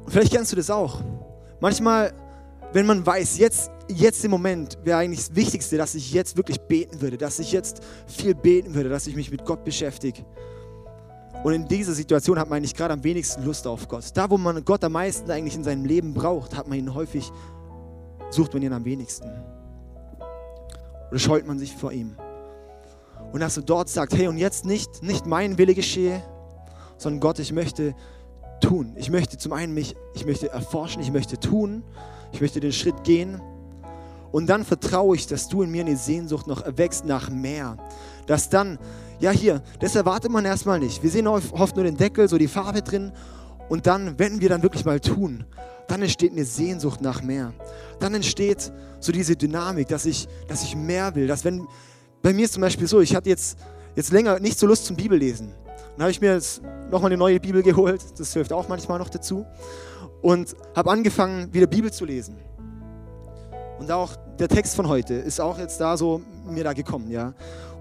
Vielleicht 0.10 0.34
kennst 0.34 0.52
du 0.52 0.56
das 0.56 0.70
auch. 0.70 1.02
Manchmal, 1.60 2.14
wenn 2.74 2.86
man 2.86 3.06
weiß, 3.06 3.38
jetzt 3.38 3.72
jetzt 3.90 4.24
im 4.24 4.32
Moment 4.32 4.78
wäre 4.84 5.00
eigentlich 5.00 5.28
das 5.28 5.36
Wichtigste, 5.36 5.78
dass 5.78 5.96
ich 5.96 6.14
jetzt 6.14 6.38
wirklich 6.38 6.60
beten 6.62 7.02
würde, 7.02 7.18
dass 7.18 7.40
ich 7.40 7.52
jetzt 7.52 7.82
viel 8.08 8.36
beten 8.36 8.74
würde, 8.74 8.90
dass 8.90 9.08
ich 9.08 9.16
mich 9.16 9.32
mit 9.32 9.46
Gott 9.46 9.64
beschäftige. 9.64 10.24
Und 11.44 11.54
in 11.54 11.68
dieser 11.68 11.94
Situation 11.94 12.38
hat 12.38 12.50
man 12.50 12.58
eigentlich 12.58 12.76
gerade 12.76 12.94
am 12.94 13.04
wenigsten 13.04 13.44
Lust 13.46 13.66
auf 13.66 13.88
Gott. 13.88 14.06
Da, 14.14 14.30
wo 14.30 14.38
man 14.38 14.64
Gott 14.66 14.84
am 14.84 14.92
meisten 14.92 15.30
eigentlich 15.32 15.56
in 15.56 15.64
seinem 15.64 15.86
Leben 15.86 16.14
braucht, 16.14 16.56
hat 16.56 16.68
man 16.68 16.78
ihn 16.78 16.94
häufig, 16.94 17.32
sucht 18.30 18.54
man 18.54 18.62
ihn 18.62 18.74
am 18.74 18.84
wenigsten. 18.84 19.30
Oder 21.10 21.20
scheut 21.20 21.48
man 21.48 21.58
sich 21.58 21.76
vor 21.76 21.92
ihm. 21.92 22.16
Und 23.32 23.40
dass 23.40 23.56
du 23.56 23.62
dort 23.62 23.90
sagst, 23.90 24.18
hey, 24.18 24.28
und 24.28 24.38
jetzt 24.38 24.66
nicht, 24.66 25.02
nicht 25.02 25.26
mein 25.26 25.58
Wille 25.58 25.74
geschehe, 25.74 26.22
sondern 26.98 27.22
Gott, 27.22 27.40
ich 27.40 27.54
möchte 27.54 27.96
tun. 28.60 28.94
Ich 28.96 29.10
möchte 29.10 29.38
zum 29.38 29.54
einen 29.54 29.74
mich, 29.74 29.96
ich 30.14 30.26
möchte 30.26 30.50
erforschen, 30.50 31.02
ich 31.02 31.12
möchte 31.12 31.40
tun, 31.40 31.84
ich 32.32 32.42
möchte 32.42 32.60
den 32.60 32.74
Schritt 32.74 33.04
gehen 33.04 33.42
und 34.32 34.48
dann 34.48 34.64
vertraue 34.64 35.16
ich, 35.16 35.28
dass 35.28 35.48
du 35.48 35.64
in 35.64 35.72
mir 35.72 35.82
eine 35.82 35.98
Sehnsucht 35.98 36.48
noch 36.48 36.62
erwächst 36.62 37.06
nach 37.06 37.30
mehr. 37.30 37.78
Dass 38.28 38.50
dann, 38.50 38.78
ja 39.20 39.32
hier, 39.32 39.64
das 39.80 39.96
erwartet 39.96 40.32
man 40.32 40.46
erstmal 40.46 40.80
nicht. 40.80 41.02
Wir 41.02 41.10
sehen 41.10 41.28
oft 41.28 41.76
nur 41.76 41.86
den 41.86 41.98
Deckel, 41.98 42.28
so 42.28 42.38
die 42.38 42.48
Farbe 42.48 42.82
drin. 42.82 43.12
Und 43.70 43.88
dann, 43.88 44.18
wenn 44.18 44.40
wir 44.40 44.50
dann 44.50 44.62
wirklich 44.62 44.86
mal 44.86 45.00
tun, 45.00 45.46
dann 45.88 46.02
entsteht 46.02 46.32
eine 46.32 46.46
Sehnsucht 46.46 47.02
nach 47.02 47.24
mehr. 47.24 47.54
Dann 48.00 48.14
entsteht 48.14 48.72
so 49.00 49.12
diese 49.12 49.36
Dynamik, 49.36 49.88
dass 49.88 50.06
ich, 50.06 50.28
dass 50.48 50.64
ich 50.64 50.76
mehr 50.76 51.16
will. 51.16 51.26
Dass 51.26 51.44
wenn, 51.44 51.68
bei 52.22 52.34
mir 52.34 52.46
ist 52.46 52.54
zum 52.54 52.62
Beispiel 52.62 52.88
so, 52.88 53.02
ich 53.02 53.16
hatte 53.16 53.30
jetzt, 53.30 53.58
jetzt 53.96 54.12
länger 54.12 54.40
nicht 54.40 54.60
so 54.60 54.68
Lust 54.68 54.86
zum 54.86 54.96
Bibellesen. 54.96 55.52
Dann 56.00 56.06
habe 56.06 56.12
ich 56.12 56.22
mir 56.22 56.34
jetzt 56.34 56.62
nochmal 56.90 57.12
eine 57.12 57.18
neue 57.18 57.42
Bibel 57.42 57.62
geholt, 57.62 58.02
das 58.18 58.32
hilft 58.32 58.54
auch 58.54 58.70
manchmal 58.70 59.00
noch 59.00 59.10
dazu. 59.10 59.46
Und 60.22 60.56
habe 60.74 60.92
angefangen, 60.92 61.54
wieder 61.54 61.68
Bibel 61.68 61.92
zu 61.92 62.06
lesen. 62.06 62.38
Und 63.80 63.92
auch 63.92 64.16
der 64.40 64.48
Text 64.48 64.78
von 64.78 64.88
heute 64.88 65.16
ist 65.16 65.42
auch 65.42 65.60
jetzt 65.60 65.82
da 65.82 65.98
so 65.98 66.22
mir 66.46 66.64
da 66.64 66.72
gekommen, 66.72 67.12
ja. 67.12 67.34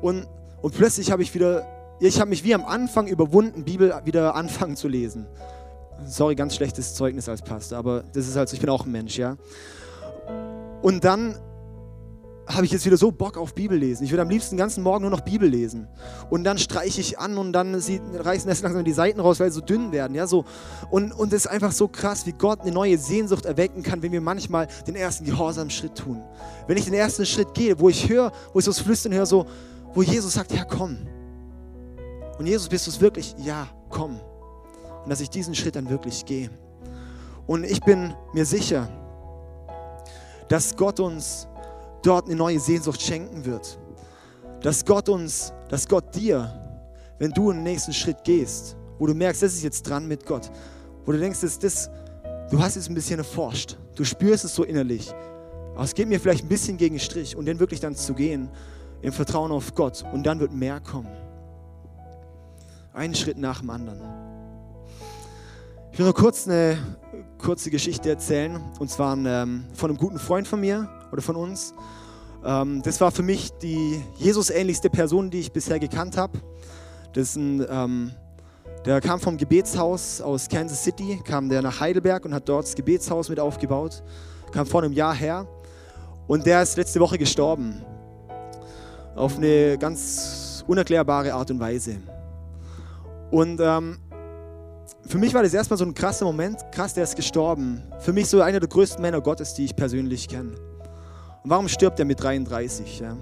Und, 0.03 0.27
und 0.61 0.75
plötzlich 0.75 1.13
habe 1.13 1.23
ich 1.23 1.33
wieder, 1.33 1.65
ich 2.01 2.19
habe 2.19 2.31
mich 2.31 2.43
wie 2.43 2.55
am 2.55 2.65
Anfang 2.65 3.07
überwunden, 3.07 3.63
Bibel 3.63 3.95
wieder 4.03 4.35
anfangen 4.35 4.75
zu 4.75 4.89
lesen. 4.89 5.29
Sorry, 6.05 6.35
ganz 6.35 6.57
schlechtes 6.57 6.97
Zeugnis 6.97 7.29
als 7.29 7.43
Pastor, 7.43 7.79
aber 7.79 8.03
das 8.15 8.27
ist 8.27 8.35
halt 8.35 8.49
so, 8.49 8.55
ich 8.55 8.61
bin 8.61 8.71
auch 8.71 8.85
ein 8.85 8.91
Mensch, 8.91 9.17
ja. 9.17 9.37
Und 10.83 11.05
dann 11.05 11.37
habe 12.49 12.65
ich 12.65 12.73
jetzt 12.73 12.87
wieder 12.87 12.97
so 12.97 13.13
Bock 13.13 13.37
auf 13.37 13.55
Bibel 13.55 13.77
lesen. 13.77 14.05
Ich 14.05 14.11
würde 14.11 14.23
am 14.23 14.31
liebsten 14.31 14.55
den 14.55 14.59
ganzen 14.59 14.83
Morgen 14.83 15.03
nur 15.03 15.11
noch 15.11 15.21
Bibel 15.21 15.49
lesen. 15.49 15.87
Und 16.31 16.45
dann 16.45 16.57
streiche 16.57 17.01
ich 17.01 17.19
an 17.19 17.37
und 17.37 17.53
dann 17.53 17.75
reißen 17.75 18.49
erst 18.49 18.63
langsam 18.63 18.85
die 18.85 18.93
Seiten 18.93 19.21
raus, 19.21 19.39
weil 19.39 19.51
sie 19.51 19.57
so 19.57 19.61
dünn 19.61 19.93
werden. 19.93 20.15
Ja, 20.15 20.27
so. 20.27 20.45
Und, 20.91 21.13
und 21.13 21.33
es 21.33 21.45
ist 21.45 21.47
einfach 21.47 21.73
so 21.73 21.89
krass, 21.89 22.25
wie 22.27 22.33
Gott 22.33 22.63
eine 22.63 22.73
neue 22.73 22.97
Sehnsucht 22.97 23.45
erwecken 23.45 23.83
kann, 23.83 24.03
wenn 24.03 24.13
wir 24.13 24.23
manchmal 24.23 24.67
den 24.87 24.97
ersten 24.97 25.27
gehorsamen 25.27 25.71
Schritt 25.71 25.97
tun. 25.97 26.23
Wenn 26.67 26.79
ich 26.79 26.87
den 26.87 26.95
ersten 26.95 27.27
Schritt 27.27 27.53
gehe, 27.53 27.79
wo 27.79 27.91
ich 27.91 28.09
höre, 28.09 28.33
wo 28.53 28.59
ich 28.59 28.65
so 28.65 28.71
das 28.71 28.81
Flüstern 28.81 29.13
höre, 29.13 29.27
so, 29.27 29.47
wo 29.93 30.03
Jesus 30.03 30.33
sagt, 30.33 30.53
ja 30.53 30.65
komm. 30.65 30.97
Und 32.39 32.47
Jesus, 32.47 32.69
bist 32.69 32.87
du 32.87 32.91
es 32.91 33.01
wirklich? 33.01 33.35
Ja, 33.39 33.69
komm. 33.91 34.21
Und 35.03 35.11
dass 35.11 35.21
ich 35.21 35.29
diesen 35.29 35.55
Schritt 35.55 35.77
dann 35.77 35.91
wirklich 35.91 36.25
gehe. 36.25 36.51
Und 37.47 37.65
ich 37.65 37.81
bin 37.81 38.15
mir 38.33 38.45
sicher, 38.45 38.89
dass 40.49 40.77
Gott 40.77 41.01
uns 41.01 41.48
dort 42.03 42.27
eine 42.27 42.37
neue 42.37 42.61
Sehnsucht 42.61 43.01
schenken 43.01 43.45
wird. 43.45 43.79
Dass 44.61 44.85
Gott 44.85 45.09
uns, 45.09 45.53
dass 45.69 45.87
Gott 45.87 46.15
dir, 46.15 46.53
wenn 47.19 47.31
du 47.33 47.51
einen 47.51 47.63
nächsten 47.63 47.93
Schritt 47.93 48.25
gehst, 48.25 48.77
wo 48.99 49.07
du 49.07 49.15
merkst, 49.15 49.43
das 49.43 49.55
ist 49.55 49.63
jetzt 49.63 49.83
dran 49.83 50.07
mit 50.07 50.27
Gott, 50.27 50.51
wo 51.05 51.13
du 51.13 51.19
denkst, 51.19 51.41
das, 51.41 51.59
das, 51.59 51.91
du 52.51 52.59
hast 52.61 52.77
es 52.77 52.89
ein 52.89 52.95
bisschen 52.95 53.19
erforscht, 53.19 53.77
du 53.95 54.05
spürst 54.05 54.45
es 54.45 54.55
so 54.55 54.65
innerlich, 54.65 55.13
aber 55.75 55.85
es 55.85 55.95
geht 55.95 56.09
mir 56.09 56.19
vielleicht 56.19 56.45
ein 56.45 56.49
bisschen 56.49 56.77
gegen 56.77 56.97
den 56.97 57.01
Strich 57.01 57.37
und 57.37 57.47
dann 57.47 57.61
wirklich 57.61 57.81
dann 57.81 57.95
zu 57.95 58.15
gehen 58.15 58.49
im 59.01 59.13
Vertrauen 59.13 59.53
auf 59.53 59.75
Gott 59.75 60.05
und 60.13 60.25
dann 60.27 60.41
wird 60.41 60.53
mehr 60.53 60.81
kommen. 60.81 61.09
Einen 62.93 63.15
Schritt 63.15 63.39
nach 63.39 63.61
dem 63.61 63.71
anderen. 63.71 64.01
Ich 65.93 65.99
will 65.99 66.05
nur 66.05 66.15
kurz 66.15 66.49
eine 66.49 66.79
kurze 67.39 67.71
Geschichte 67.71 68.09
erzählen 68.11 68.61
und 68.81 68.91
zwar 68.91 69.17
ähm, 69.17 69.65
von 69.73 69.91
einem 69.91 69.99
guten 69.99 70.19
Freund 70.19 70.49
von 70.49 70.61
mir 70.61 70.89
oder 71.12 71.23
von 71.23 71.37
uns. 71.37 71.75
Ähm, 72.44 72.83
das 72.83 73.01
war 73.01 73.11
für 73.11 73.23
mich 73.23 73.51
die 73.62 74.03
Jesus-ähnlichste 74.16 74.90
Person, 74.90 75.31
die 75.31 75.40
ich 75.40 75.53
bisher 75.53 75.79
gekannt 75.79 76.16
habe. 76.16 76.38
Ähm, 77.16 78.12
der 78.85 79.01
kam 79.01 79.18
vom 79.18 79.37
Gebetshaus 79.37 80.21
aus 80.21 80.49
Kansas 80.49 80.85
City, 80.85 81.21
kam 81.25 81.49
der 81.49 81.62
nach 81.62 81.81
Heidelberg 81.81 82.25
und 82.25 82.33
hat 82.33 82.49
dort 82.49 82.64
das 82.64 82.75
Gebetshaus 82.75 83.29
mit 83.29 83.40
aufgebaut. 83.40 84.03
Kam 84.53 84.66
vor 84.66 84.83
einem 84.83 84.92
Jahr 84.92 85.14
her 85.14 85.47
und 86.27 86.47
der 86.47 86.62
ist 86.62 86.77
letzte 86.77 87.01
Woche 87.01 87.18
gestorben. 87.18 87.85
auf 89.16 89.37
eine 89.37 89.77
ganz 89.79 90.64
unerklärbare 90.66 91.35
Art 91.35 91.51
und 91.51 91.59
Weise. 91.59 91.97
Und 93.31 93.61
ähm, 93.61 93.99
für 95.07 95.18
mich 95.18 95.35
war 95.35 95.42
das 95.42 95.55
erstmal 95.55 95.79
so 95.79 95.85
ein 95.85 95.94
krasser 95.94 96.25
Moment. 96.25 96.61
Krass, 96.73 96.94
der 96.94 97.05
ist 97.05 97.16
gestorben. 97.16 97.83
Für 97.99 98.12
mich 98.12 98.29
so 98.29 98.40
einer 98.40 98.61
der 98.61 98.68
größten 98.68 99.03
Männer 99.03 99.21
Gottes, 99.21 99.55
die 99.55 99.64
ich 99.64 99.75
persönlich 99.75 100.29
kenne. 100.29 100.55
Warum 101.49 101.67
stirbt 101.67 101.99
er 101.99 102.05
mit 102.05 102.23
33? 102.23 103.01
Ja? 103.01 103.17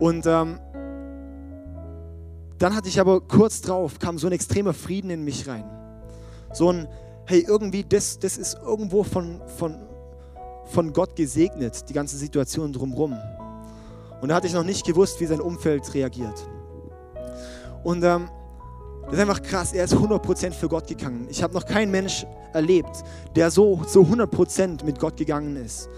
Und 0.00 0.24
ähm, 0.24 0.58
dann 2.58 2.74
hatte 2.74 2.88
ich 2.88 2.98
aber 2.98 3.20
kurz 3.20 3.60
drauf, 3.60 3.98
kam 3.98 4.16
so 4.16 4.26
ein 4.28 4.32
extremer 4.32 4.72
Frieden 4.72 5.10
in 5.10 5.22
mich 5.22 5.46
rein. 5.46 5.64
So 6.54 6.70
ein, 6.70 6.88
hey, 7.26 7.44
irgendwie, 7.46 7.84
das, 7.84 8.18
das 8.18 8.38
ist 8.38 8.56
irgendwo 8.64 9.02
von, 9.02 9.42
von, 9.58 9.76
von 10.64 10.92
Gott 10.94 11.14
gesegnet, 11.16 11.86
die 11.90 11.92
ganze 11.92 12.16
Situation 12.16 12.72
drumherum. 12.72 13.14
Und 14.22 14.30
da 14.30 14.36
hatte 14.36 14.46
ich 14.46 14.54
noch 14.54 14.64
nicht 14.64 14.86
gewusst, 14.86 15.20
wie 15.20 15.26
sein 15.26 15.42
Umfeld 15.42 15.92
reagiert. 15.92 16.48
Und 17.82 18.02
ähm, 18.04 18.30
das 19.04 19.14
ist 19.14 19.20
einfach 19.20 19.42
krass, 19.42 19.74
er 19.74 19.84
ist 19.84 19.94
100% 19.94 20.52
für 20.52 20.68
Gott 20.68 20.86
gegangen. 20.86 21.26
Ich 21.28 21.42
habe 21.42 21.52
noch 21.52 21.66
keinen 21.66 21.90
Mensch 21.90 22.24
erlebt, 22.54 23.04
der 23.36 23.50
so, 23.50 23.82
so 23.86 24.00
100% 24.00 24.82
mit 24.82 24.98
Gott 24.98 25.18
gegangen 25.18 25.56
ist. 25.56 25.90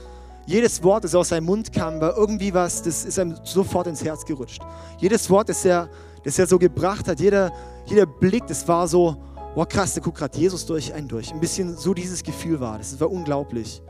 Jedes 0.47 0.81
Wort, 0.85 1.03
das 1.03 1.13
aus 1.17 1.31
seinem 1.31 1.47
Mund 1.47 1.73
kam, 1.73 2.01
war 2.01 2.17
irgendwie 2.17 2.55
was, 2.55 2.81
das 2.81 3.05
ist 3.05 3.19
einem 3.19 3.37
sofort 3.43 3.89
ins 3.89 4.05
Herz 4.05 4.25
gerutscht. 4.25 4.63
Jedes 4.99 5.29
Wort, 5.29 5.49
das 5.49 5.65
er, 5.65 5.89
das 6.23 6.39
er 6.39 6.47
so 6.47 6.57
gebracht 6.57 7.09
hat, 7.09 7.19
jeder, 7.19 7.53
jeder 7.87 8.07
Blick, 8.07 8.47
das 8.47 8.67
war 8.69 8.87
so, 8.87 9.17
boah 9.57 9.67
krass, 9.67 9.95
da 9.95 10.01
guckt 10.01 10.19
gerade 10.19 10.39
Jesus 10.39 10.65
durch 10.65 10.95
einen 10.95 11.09
durch. 11.09 11.33
Ein 11.33 11.41
bisschen 11.41 11.77
so 11.77 11.93
dieses 11.93 12.23
Gefühl 12.23 12.61
war, 12.61 12.79
das 12.79 12.99
war 13.01 13.11
unglaublich. 13.11 13.83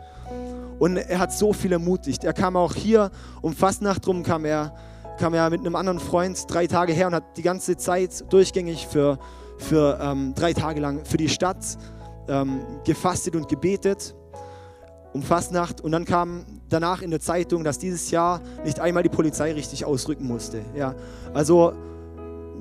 Und 0.78 0.96
er 0.96 1.18
hat 1.18 1.30
so 1.34 1.52
viel 1.52 1.72
ermutigt. 1.72 2.24
Er 2.24 2.32
kam 2.32 2.56
auch 2.56 2.74
hier, 2.74 3.10
um 3.42 3.54
Fastnacht 3.54 4.06
rum 4.06 4.22
kam 4.22 4.46
er, 4.46 4.74
kam 5.18 5.34
er 5.34 5.50
mit 5.50 5.60
einem 5.60 5.76
anderen 5.76 6.00
Freund 6.00 6.42
drei 6.48 6.66
Tage 6.66 6.94
her 6.94 7.08
und 7.08 7.14
hat 7.14 7.36
die 7.36 7.42
ganze 7.42 7.76
Zeit 7.76 8.24
durchgängig 8.32 8.86
für, 8.86 9.18
für 9.58 9.98
ähm, 10.00 10.32
drei 10.34 10.54
Tage 10.54 10.80
lang 10.80 11.04
für 11.04 11.18
die 11.18 11.28
Stadt 11.28 11.76
ähm, 12.28 12.60
gefastet 12.84 13.36
und 13.36 13.46
gebetet 13.46 14.14
um 15.16 15.22
Fastnacht 15.22 15.80
und 15.80 15.92
dann 15.92 16.04
kam 16.04 16.44
danach 16.68 17.00
in 17.00 17.10
der 17.10 17.20
Zeitung, 17.20 17.64
dass 17.64 17.78
dieses 17.78 18.10
Jahr 18.10 18.42
nicht 18.64 18.80
einmal 18.80 19.02
die 19.02 19.08
Polizei 19.08 19.52
richtig 19.52 19.86
ausrücken 19.86 20.26
musste. 20.26 20.60
Ja, 20.76 20.94
also 21.32 21.72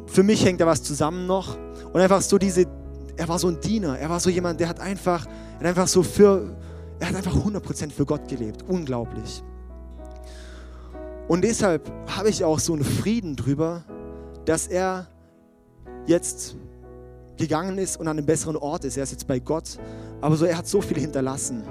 für 0.07 0.23
mich 0.23 0.45
hängt 0.45 0.61
da 0.61 0.65
was 0.65 0.81
zusammen 0.81 1.27
noch 1.27 1.57
und 1.91 1.99
einfach 1.99 2.21
so 2.21 2.37
diese, 2.37 2.65
er 3.17 3.27
war 3.27 3.39
so 3.39 3.49
ein 3.49 3.59
Diener, 3.59 3.99
er 3.99 4.09
war 4.09 4.21
so 4.21 4.29
jemand, 4.29 4.61
der 4.61 4.69
hat 4.69 4.79
einfach, 4.79 5.25
hat 5.25 5.65
einfach 5.65 5.87
so 5.87 6.01
für, 6.01 6.55
er 6.99 7.09
hat 7.09 7.15
einfach 7.17 7.35
100% 7.35 7.91
für 7.91 8.05
Gott 8.05 8.25
gelebt, 8.29 8.63
unglaublich. 8.67 9.43
Und 11.27 11.43
deshalb 11.43 11.91
habe 12.07 12.29
ich 12.29 12.45
auch 12.45 12.59
so 12.59 12.71
einen 12.71 12.85
Frieden 12.85 13.35
drüber, 13.35 13.83
dass 14.45 14.67
er 14.67 15.07
jetzt 16.05 16.55
gegangen 17.35 17.77
ist 17.79 17.99
und 17.99 18.07
an 18.07 18.17
einem 18.17 18.25
besseren 18.25 18.55
Ort 18.55 18.85
ist. 18.85 18.95
Er 18.95 19.03
ist 19.03 19.11
jetzt 19.11 19.27
bei 19.27 19.39
Gott, 19.39 19.77
aber 20.21 20.37
so 20.37 20.45
er 20.45 20.57
hat 20.57 20.67
so 20.67 20.79
viel 20.79 20.99
hinterlassen. 20.99 21.63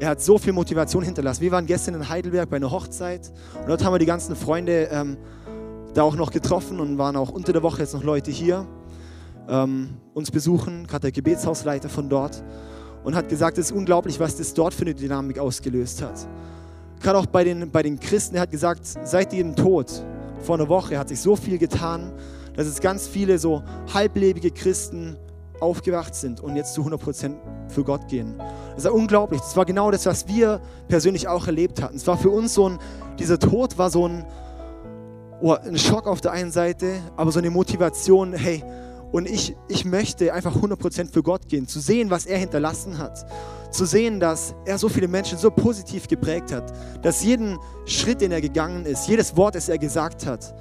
Er 0.00 0.10
hat 0.10 0.22
so 0.22 0.38
viel 0.38 0.52
Motivation 0.52 1.02
hinterlassen. 1.02 1.40
Wir 1.40 1.50
waren 1.50 1.66
gestern 1.66 1.94
in 1.94 2.08
Heidelberg 2.08 2.48
bei 2.48 2.56
einer 2.56 2.70
Hochzeit 2.70 3.32
und 3.60 3.68
dort 3.68 3.84
haben 3.84 3.94
wir 3.94 3.98
die 3.98 4.06
ganzen 4.06 4.36
Freunde 4.36 4.88
ähm, 4.92 5.16
da 5.94 6.04
auch 6.04 6.14
noch 6.14 6.30
getroffen 6.30 6.78
und 6.78 6.98
waren 6.98 7.16
auch 7.16 7.30
unter 7.30 7.52
der 7.52 7.64
Woche 7.64 7.80
jetzt 7.80 7.94
noch 7.94 8.04
Leute 8.04 8.30
hier 8.30 8.64
ähm, 9.48 9.96
uns 10.14 10.30
besuchen, 10.30 10.86
gerade 10.86 11.02
der 11.02 11.12
Gebetshausleiter 11.12 11.88
von 11.88 12.08
dort 12.08 12.44
und 13.02 13.16
hat 13.16 13.28
gesagt, 13.28 13.58
es 13.58 13.70
ist 13.70 13.76
unglaublich, 13.76 14.20
was 14.20 14.36
das 14.36 14.54
dort 14.54 14.72
für 14.72 14.82
eine 14.82 14.94
Dynamik 14.94 15.40
ausgelöst 15.40 16.00
hat. 16.00 16.28
Gerade 17.00 17.18
auch 17.18 17.26
bei 17.26 17.42
den, 17.42 17.68
bei 17.68 17.82
den 17.82 17.98
Christen, 17.98 18.36
er 18.36 18.42
hat 18.42 18.52
gesagt, 18.52 18.86
seit 19.02 19.32
ihrem 19.32 19.56
Tod 19.56 20.04
vor 20.40 20.54
einer 20.54 20.68
Woche 20.68 20.96
hat 20.96 21.08
sich 21.08 21.20
so 21.20 21.34
viel 21.34 21.58
getan, 21.58 22.12
dass 22.54 22.68
es 22.68 22.80
ganz 22.80 23.08
viele 23.08 23.36
so 23.38 23.64
halblebige 23.92 24.52
Christen 24.52 25.16
aufgewacht 25.60 26.14
sind 26.14 26.40
und 26.40 26.56
jetzt 26.56 26.74
zu 26.74 26.82
100% 26.82 27.36
für 27.68 27.84
Gott 27.84 28.08
gehen. 28.08 28.40
Das 28.74 28.84
war 28.84 28.94
unglaublich. 28.94 29.40
Das 29.40 29.56
war 29.56 29.64
genau 29.64 29.90
das, 29.90 30.06
was 30.06 30.28
wir 30.28 30.60
persönlich 30.88 31.28
auch 31.28 31.46
erlebt 31.46 31.82
hatten. 31.82 31.96
Es 31.96 32.06
war 32.06 32.16
für 32.16 32.30
uns 32.30 32.54
so 32.54 32.68
ein, 32.68 32.78
dieser 33.18 33.38
Tod 33.38 33.78
war 33.78 33.90
so 33.90 34.06
ein, 34.06 34.24
oh, 35.40 35.52
ein 35.52 35.78
Schock 35.78 36.06
auf 36.06 36.20
der 36.20 36.32
einen 36.32 36.52
Seite, 36.52 36.94
aber 37.16 37.32
so 37.32 37.38
eine 37.38 37.50
Motivation, 37.50 38.32
hey, 38.32 38.62
und 39.10 39.28
ich, 39.28 39.56
ich 39.68 39.84
möchte 39.84 40.34
einfach 40.34 40.54
100% 40.54 41.12
für 41.12 41.22
Gott 41.22 41.48
gehen, 41.48 41.66
zu 41.66 41.80
sehen, 41.80 42.10
was 42.10 42.26
er 42.26 42.38
hinterlassen 42.38 42.98
hat. 42.98 43.26
Zu 43.70 43.86
sehen, 43.86 44.20
dass 44.20 44.54
er 44.66 44.78
so 44.78 44.88
viele 44.88 45.08
Menschen 45.08 45.38
so 45.38 45.50
positiv 45.50 46.08
geprägt 46.08 46.52
hat, 46.52 46.72
dass 47.02 47.22
jeden 47.22 47.58
Schritt, 47.86 48.20
den 48.20 48.32
er 48.32 48.40
gegangen 48.40 48.84
ist, 48.86 49.08
jedes 49.08 49.36
Wort, 49.36 49.54
das 49.54 49.68
er 49.68 49.78
gesagt 49.78 50.26
hat, 50.26 50.54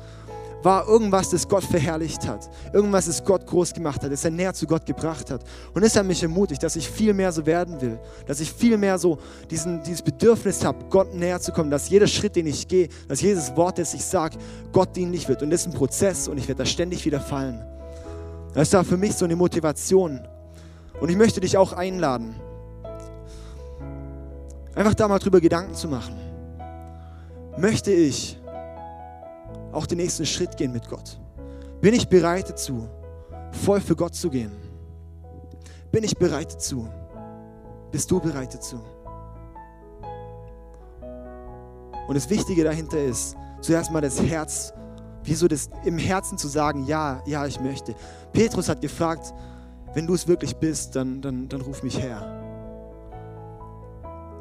war 0.67 0.85
irgendwas, 0.85 1.29
das 1.29 1.47
Gott 1.47 1.63
verherrlicht 1.63 2.27
hat. 2.27 2.49
Irgendwas, 2.73 3.05
das 3.05 3.23
Gott 3.23 3.47
groß 3.47 3.73
gemacht 3.73 4.03
hat, 4.03 4.11
das 4.11 4.25
er 4.25 4.31
näher 4.31 4.53
zu 4.53 4.67
Gott 4.67 4.85
gebracht 4.85 5.31
hat. 5.31 5.41
Und 5.73 5.81
es 5.81 5.95
hat 5.95 6.05
mich 6.05 6.21
ermutigt, 6.21 6.61
dass 6.61 6.75
ich 6.75 6.89
viel 6.89 7.13
mehr 7.13 7.31
so 7.31 7.45
werden 7.45 7.79
will. 7.79 7.97
Dass 8.25 8.41
ich 8.41 8.51
viel 8.51 8.77
mehr 8.77 8.97
so 8.97 9.17
diesen, 9.49 9.81
dieses 9.83 10.01
Bedürfnis 10.01 10.65
habe, 10.65 10.83
Gott 10.89 11.15
näher 11.15 11.39
zu 11.39 11.53
kommen. 11.53 11.71
Dass 11.71 11.87
jeder 11.87 12.05
Schritt, 12.05 12.35
den 12.35 12.47
ich 12.47 12.67
gehe, 12.67 12.89
dass 13.07 13.21
jedes 13.21 13.55
Wort, 13.55 13.79
das 13.79 13.93
ich 13.93 14.03
sage, 14.03 14.37
Gott 14.73 14.93
dienlich 14.93 15.29
wird. 15.29 15.41
Und 15.41 15.51
das 15.51 15.61
ist 15.61 15.67
ein 15.67 15.73
Prozess 15.73 16.27
und 16.27 16.37
ich 16.37 16.49
werde 16.49 16.59
da 16.59 16.65
ständig 16.65 17.05
wieder 17.05 17.21
fallen. 17.21 17.63
Das 18.53 18.73
war 18.73 18.83
für 18.83 18.97
mich 18.97 19.15
so 19.15 19.23
eine 19.23 19.37
Motivation. 19.37 20.19
Und 20.99 21.07
ich 21.07 21.15
möchte 21.15 21.39
dich 21.39 21.57
auch 21.57 21.71
einladen, 21.71 22.35
einfach 24.75 24.95
da 24.95 25.07
mal 25.07 25.19
drüber 25.19 25.39
Gedanken 25.39 25.75
zu 25.75 25.87
machen. 25.87 26.17
Möchte 27.55 27.93
ich 27.93 28.37
auch 29.71 29.85
den 29.85 29.97
nächsten 29.97 30.25
Schritt 30.25 30.57
gehen 30.57 30.71
mit 30.71 30.87
Gott? 30.89 31.19
Bin 31.81 31.93
ich 31.93 32.07
bereit 32.07 32.49
dazu, 32.49 32.87
voll 33.51 33.81
für 33.81 33.95
Gott 33.95 34.15
zu 34.15 34.29
gehen? 34.29 34.51
Bin 35.91 36.03
ich 36.03 36.17
bereit 36.17 36.53
dazu? 36.53 36.87
Bist 37.91 38.09
du 38.11 38.19
bereit 38.19 38.53
dazu? 38.53 38.81
Und 42.07 42.15
das 42.15 42.29
Wichtige 42.29 42.63
dahinter 42.63 42.99
ist, 42.99 43.35
zuerst 43.61 43.91
mal 43.91 44.01
das 44.01 44.21
Herz, 44.21 44.73
wie 45.23 45.33
so 45.33 45.47
das 45.47 45.69
im 45.83 45.97
Herzen 45.97 46.37
zu 46.37 46.47
sagen, 46.47 46.85
ja, 46.85 47.21
ja, 47.25 47.45
ich 47.45 47.59
möchte. 47.59 47.93
Petrus 48.31 48.69
hat 48.69 48.81
gefragt, 48.81 49.33
wenn 49.93 50.07
du 50.07 50.13
es 50.13 50.27
wirklich 50.27 50.55
bist, 50.55 50.95
dann, 50.95 51.21
dann, 51.21 51.49
dann 51.49 51.61
ruf 51.61 51.83
mich 51.83 51.99
her. 51.99 52.43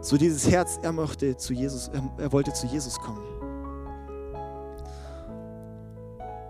So 0.01 0.17
dieses 0.17 0.49
Herz, 0.49 0.79
er 0.83 0.93
möchte 0.93 1.37
zu 1.37 1.53
Jesus, 1.53 1.89
er, 1.89 2.03
er 2.19 2.33
wollte 2.33 2.53
zu 2.53 2.67
Jesus 2.67 2.99
kommen. 2.99 3.36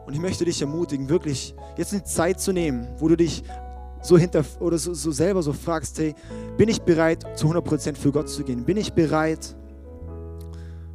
Und 0.07 0.15
ich 0.15 0.21
möchte 0.21 0.45
dich 0.45 0.61
ermutigen, 0.61 1.09
wirklich 1.09 1.55
jetzt 1.77 1.93
eine 1.93 2.05
Zeit 2.05 2.41
zu 2.41 2.53
nehmen, 2.53 2.87
wo 2.99 3.09
du 3.09 3.17
dich 3.17 3.43
so 4.03 4.17
hinter 4.17 4.45
oder 4.61 4.79
so, 4.79 4.95
so 4.95 5.11
selber 5.11 5.43
so 5.43 5.53
fragst, 5.53 5.99
hey, 5.99 6.15
bin 6.57 6.69
ich 6.69 6.81
bereit, 6.81 7.27
zu 7.35 7.49
100% 7.49 7.97
für 7.97 8.13
Gott 8.13 8.29
zu 8.29 8.45
gehen? 8.45 8.65
Bin 8.65 8.77
ich 8.77 8.93
bereit, 8.93 9.57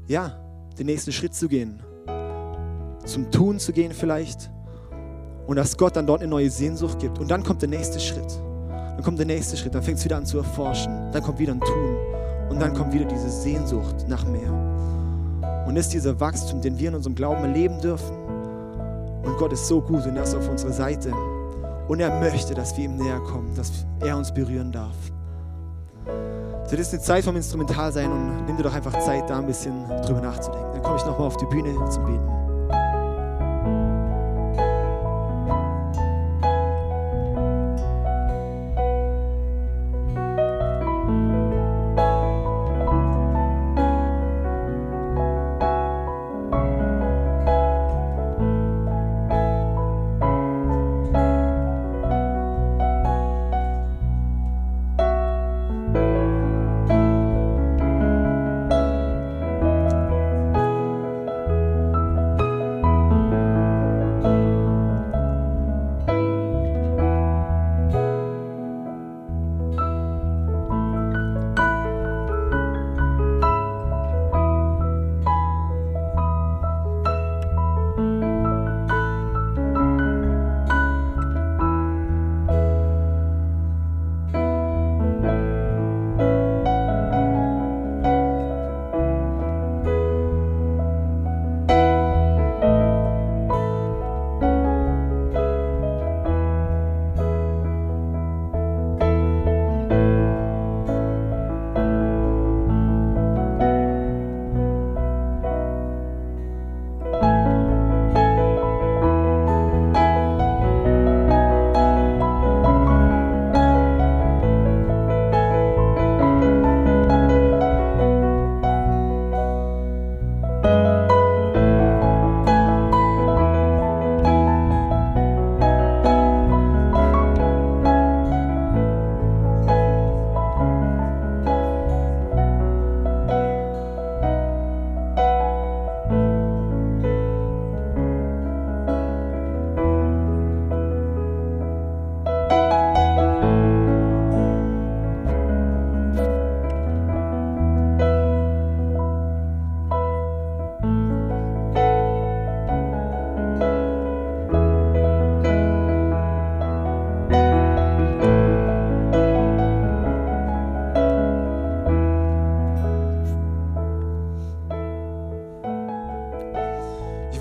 ja, 0.08 0.40
den 0.80 0.86
nächsten 0.86 1.12
Schritt 1.12 1.36
zu 1.36 1.50
gehen? 1.50 1.82
Zum 3.06 3.30
Tun 3.32 3.60
zu 3.60 3.74
gehen 3.74 3.92
vielleicht? 3.92 4.50
Und 5.46 5.58
dass 5.58 5.76
Gott 5.78 5.98
dann 5.98 6.08
dort 6.08 6.22
eine 6.22 6.30
neue 6.30 6.50
Sehnsucht 6.50 7.00
gibt. 7.00 7.20
Und 7.20 7.30
dann 7.30 7.44
kommt 7.44 7.62
der 7.62 7.70
nächste 7.70 8.00
Schritt. 8.00 8.40
Dann 8.70 9.04
kommt 9.04 9.20
der 9.20 9.26
nächste 9.26 9.58
Schritt. 9.58 9.76
Dann 9.76 9.84
fängt 9.84 9.98
es 9.98 10.06
wieder 10.06 10.16
an 10.16 10.26
zu 10.26 10.38
erforschen. 10.38 11.12
Dann 11.12 11.22
kommt 11.22 11.40
wieder 11.40 11.54
ein 11.54 11.60
Tun. 11.60 11.98
Und 12.50 12.62
dann 12.62 12.74
kommt 12.74 12.94
wieder 12.94 13.06
diese 13.06 13.30
Sehnsucht 13.30 14.08
nach 14.08 14.26
mehr. 14.26 14.52
Und 15.68 15.76
ist 15.76 15.92
dieser 15.94 16.20
Wachstum, 16.20 16.62
den 16.62 16.78
wir 16.78 16.90
in 16.90 16.96
unserem 16.96 17.16
Glauben 17.16 17.44
erleben 17.44 17.82
dürfen, 17.82 18.21
und 19.24 19.38
Gott 19.38 19.54
ist 19.54 19.68
so 19.68 19.82
gut 19.82 20.06
und 20.06 20.16
er 20.16 20.24
ist 20.24 20.36
auf 20.36 20.50
unserer 20.50 20.74
Seite. 20.74 21.14
Und 21.88 22.00
er 22.00 22.20
möchte, 22.20 22.54
dass 22.54 22.76
wir 22.78 22.86
ihm 22.86 22.96
näher 22.96 23.20
kommen, 23.20 23.54
dass 23.56 23.86
er 24.00 24.18
uns 24.18 24.34
berühren 24.34 24.72
darf. 24.72 24.96
So, 26.66 26.78
das 26.78 26.88
ist 26.88 26.94
eine 26.94 27.02
Zeit 27.02 27.24
vom 27.24 27.36
Instrumentalsein 27.36 28.12
und 28.12 28.46
nimm 28.46 28.58
dir 28.58 28.64
doch 28.64 28.74
einfach 28.74 28.98
Zeit, 29.00 29.30
da 29.30 29.40
ein 29.40 29.48
bisschen 29.48 29.88
drüber 30.04 30.22
nachzudenken. 30.22 30.72
Dann 30.74 30.84
komme 30.84 30.98
ich 30.98 31.06
nochmal 31.06 31.28
auf 31.28 31.38
die 31.38 31.46
Bühne 31.46 31.74
zum 31.90 32.06
Beten. 32.06 32.41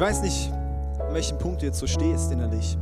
Ich 0.00 0.06
weiß 0.06 0.22
nicht, 0.22 0.50
an 0.98 1.12
welchem 1.12 1.36
Punkt 1.36 1.60
du 1.60 1.66
jetzt 1.66 1.78
so 1.78 1.86
stehst 1.86 2.32
innerlich. 2.32 2.78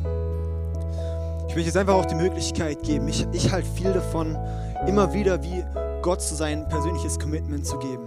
Ich 1.49 1.55
möchte 1.57 1.67
jetzt 1.67 1.77
einfach 1.77 1.95
auch 1.95 2.05
die 2.05 2.15
Möglichkeit 2.15 2.81
geben. 2.85 3.09
Ich, 3.09 3.27
ich 3.33 3.51
halte 3.51 3.69
viel 3.75 3.93
davon, 3.93 4.39
immer 4.87 5.13
wieder 5.13 5.43
wie 5.43 5.65
Gott 6.01 6.23
zu 6.23 6.37
sein 6.37 6.69
persönliches 6.69 7.19
Commitment 7.19 7.67
zu 7.67 7.77
geben. 7.81 8.05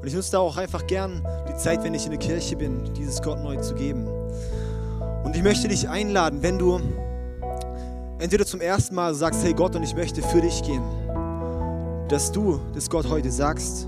Und 0.00 0.08
ich 0.08 0.14
nutze 0.14 0.32
da 0.32 0.40
auch 0.40 0.56
einfach 0.56 0.84
gern 0.88 1.24
die 1.48 1.54
Zeit, 1.54 1.84
wenn 1.84 1.94
ich 1.94 2.06
in 2.06 2.10
der 2.10 2.18
Kirche 2.18 2.56
bin, 2.56 2.92
dieses 2.94 3.22
Gott 3.22 3.40
neu 3.40 3.54
zu 3.58 3.76
geben. 3.76 4.08
Und 5.22 5.36
ich 5.36 5.44
möchte 5.44 5.68
dich 5.68 5.88
einladen, 5.88 6.42
wenn 6.42 6.58
du 6.58 6.80
entweder 8.18 8.44
zum 8.44 8.60
ersten 8.60 8.96
Mal 8.96 9.14
sagst, 9.14 9.44
hey 9.44 9.54
Gott, 9.54 9.76
und 9.76 9.84
ich 9.84 9.94
möchte 9.94 10.22
für 10.22 10.40
dich 10.40 10.60
gehen, 10.64 10.82
dass 12.08 12.32
du 12.32 12.58
das 12.74 12.90
Gott 12.90 13.08
heute 13.08 13.30
sagst. 13.30 13.86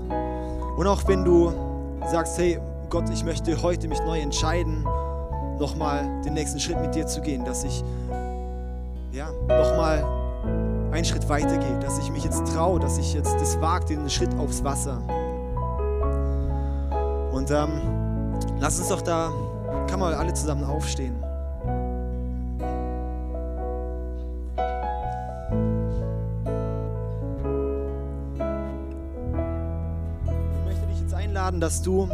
Und 0.77 0.87
auch 0.87 1.05
wenn 1.05 1.25
du 1.25 1.51
sagst, 2.09 2.37
hey 2.37 2.61
Gott, 2.89 3.09
ich 3.09 3.25
möchte 3.25 3.61
heute 3.61 3.89
mich 3.89 3.99
neu 3.99 4.17
entscheiden, 4.17 4.85
nochmal 5.59 6.21
den 6.23 6.33
nächsten 6.35 6.57
Schritt 6.57 6.79
mit 6.79 6.95
dir 6.95 7.05
zu 7.05 7.19
gehen, 7.19 7.43
dass 7.43 7.65
ich 7.65 7.83
ja, 9.11 9.29
nochmal 9.49 10.05
einen 10.93 11.03
Schritt 11.03 11.27
weiter 11.27 11.57
gehe, 11.57 11.79
dass 11.79 11.99
ich 11.99 12.09
mich 12.11 12.23
jetzt 12.23 12.47
traue, 12.53 12.79
dass 12.79 12.97
ich 12.97 13.13
jetzt 13.13 13.35
das 13.35 13.59
wage, 13.59 13.87
den 13.87 14.09
Schritt 14.09 14.33
aufs 14.39 14.63
Wasser. 14.63 15.01
Und 17.33 17.51
ähm, 17.51 17.81
lass 18.61 18.79
uns 18.79 18.87
doch 18.87 19.01
da, 19.01 19.33
kann 19.89 19.99
man 19.99 20.13
alle 20.13 20.33
zusammen 20.33 20.63
aufstehen. 20.63 21.21
Ich 30.25 30.65
möchte 30.65 30.87
dich 30.87 31.01
jetzt 31.01 31.13
einladen, 31.13 31.59
dass 31.59 31.81
du 31.81 32.07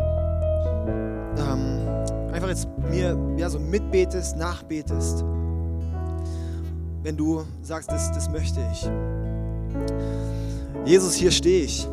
jetzt 2.54 2.68
mir 2.90 3.18
ja, 3.38 3.50
so 3.50 3.60
mitbetest, 3.60 4.38
nachbetest 4.38 5.24
wenn 7.04 7.18
du 7.18 7.44
sagst, 7.62 7.92
das, 7.92 8.12
das 8.14 8.30
möchte 8.30 8.62
ich. 8.72 8.90
Jesus, 10.86 11.16
hier 11.16 11.32
stehe 11.32 11.66
ich. 11.66 11.86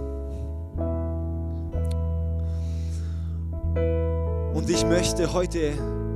Und 4.55 4.71
ich 4.71 4.87
möchte 4.87 5.33
heute 5.33 5.73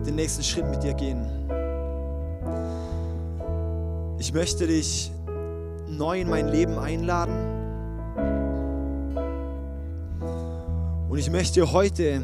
den 0.07 0.14
nächsten 0.14 0.44
Schritt 0.44 0.70
mit 0.70 0.85
dir 0.85 0.94
gehen. 0.94 1.26
Ich 4.18 4.33
möchte 4.33 4.68
dich 4.68 5.11
neu 5.88 6.20
in 6.20 6.30
mein 6.30 6.46
Leben 6.48 6.78
einladen. 6.78 7.35
Und 11.09 11.18
ich 11.18 11.30
möchte 11.33 11.72
heute 11.72 12.22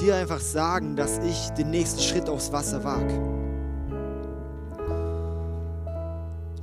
dir 0.00 0.16
einfach 0.16 0.40
sagen, 0.40 0.96
dass 0.96 1.18
ich 1.18 1.50
den 1.50 1.70
nächsten 1.70 2.00
Schritt 2.00 2.28
aufs 2.28 2.52
Wasser 2.52 2.82
wage. 2.84 3.38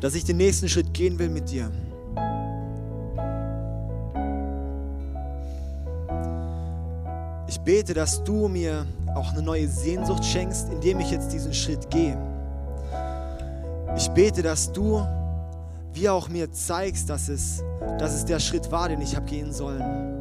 dass 0.06 0.14
ich 0.14 0.24
den 0.24 0.38
nächsten 0.38 0.70
Schritt 0.70 0.94
gehen 0.94 1.18
will 1.18 1.30
mit 1.30 1.50
dir. 1.50 1.72
Ich 7.48 7.60
bete, 7.62 7.96
dass 7.96 8.24
du 8.24 8.48
mir 8.48 8.86
auch 9.16 9.32
eine 9.32 9.42
neue 9.42 9.68
Sehnsucht 9.68 10.24
schenkst, 10.24 10.70
indem 10.70 11.00
ich 11.00 11.10
jetzt 11.10 11.32
diesen 11.34 11.56
Schritt 11.56 11.90
gehe. 11.90 12.16
Ich 13.98 14.08
bete, 14.10 14.44
dass 14.44 14.72
du 14.72 15.04
wie 15.94 16.08
auch 16.08 16.30
mir 16.30 16.52
zeigst, 16.52 17.10
dass 17.10 17.28
es, 17.28 17.64
dass 17.98 18.14
es 18.14 18.26
der 18.26 18.40
Schritt 18.40 18.72
war, 18.72 18.90
den 18.90 19.02
ich 19.02 19.16
habe 19.16 19.26
gehen 19.26 19.52
sollen. 19.52 20.15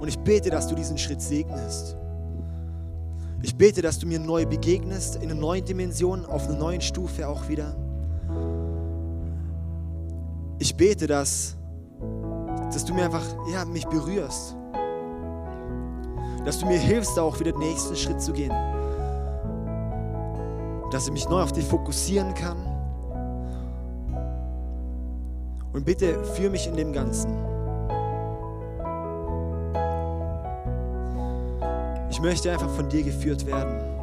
Und 0.00 0.08
ich 0.08 0.18
bete, 0.18 0.50
dass 0.50 0.68
du 0.68 0.74
diesen 0.74 0.98
Schritt 0.98 1.22
segnest. 1.22 1.96
Ich 3.42 3.56
bete, 3.56 3.82
dass 3.82 3.98
du 3.98 4.06
mir 4.06 4.18
neu 4.18 4.46
begegnest, 4.46 5.16
in 5.16 5.30
einer 5.30 5.34
neuen 5.34 5.64
Dimension, 5.64 6.24
auf 6.26 6.48
einer 6.48 6.58
neuen 6.58 6.80
Stufe 6.80 7.28
auch 7.28 7.48
wieder 7.48 7.76
ich 10.58 10.76
bete, 10.76 11.06
dass, 11.06 11.56
dass 12.72 12.84
du 12.84 12.94
mir 12.94 13.04
einfach 13.04 13.24
ja, 13.52 13.64
mich 13.64 13.86
berührst. 13.86 14.56
Dass 16.44 16.58
du 16.58 16.66
mir 16.66 16.78
hilfst, 16.78 17.18
auch 17.18 17.38
wieder 17.40 17.52
den 17.52 17.60
nächsten 17.60 17.96
Schritt 17.96 18.20
zu 18.20 18.32
gehen. 18.32 18.52
Dass 20.90 21.06
ich 21.06 21.12
mich 21.12 21.28
neu 21.28 21.42
auf 21.42 21.52
dich 21.52 21.64
fokussieren 21.64 22.34
kann. 22.34 22.56
Und 25.72 25.84
bitte 25.84 26.24
führ 26.24 26.50
mich 26.50 26.66
in 26.66 26.76
dem 26.76 26.92
Ganzen. 26.92 27.55
Ich 32.16 32.22
möchte 32.22 32.50
einfach 32.50 32.70
von 32.70 32.88
dir 32.88 33.02
geführt 33.02 33.44
werden. 33.44 33.95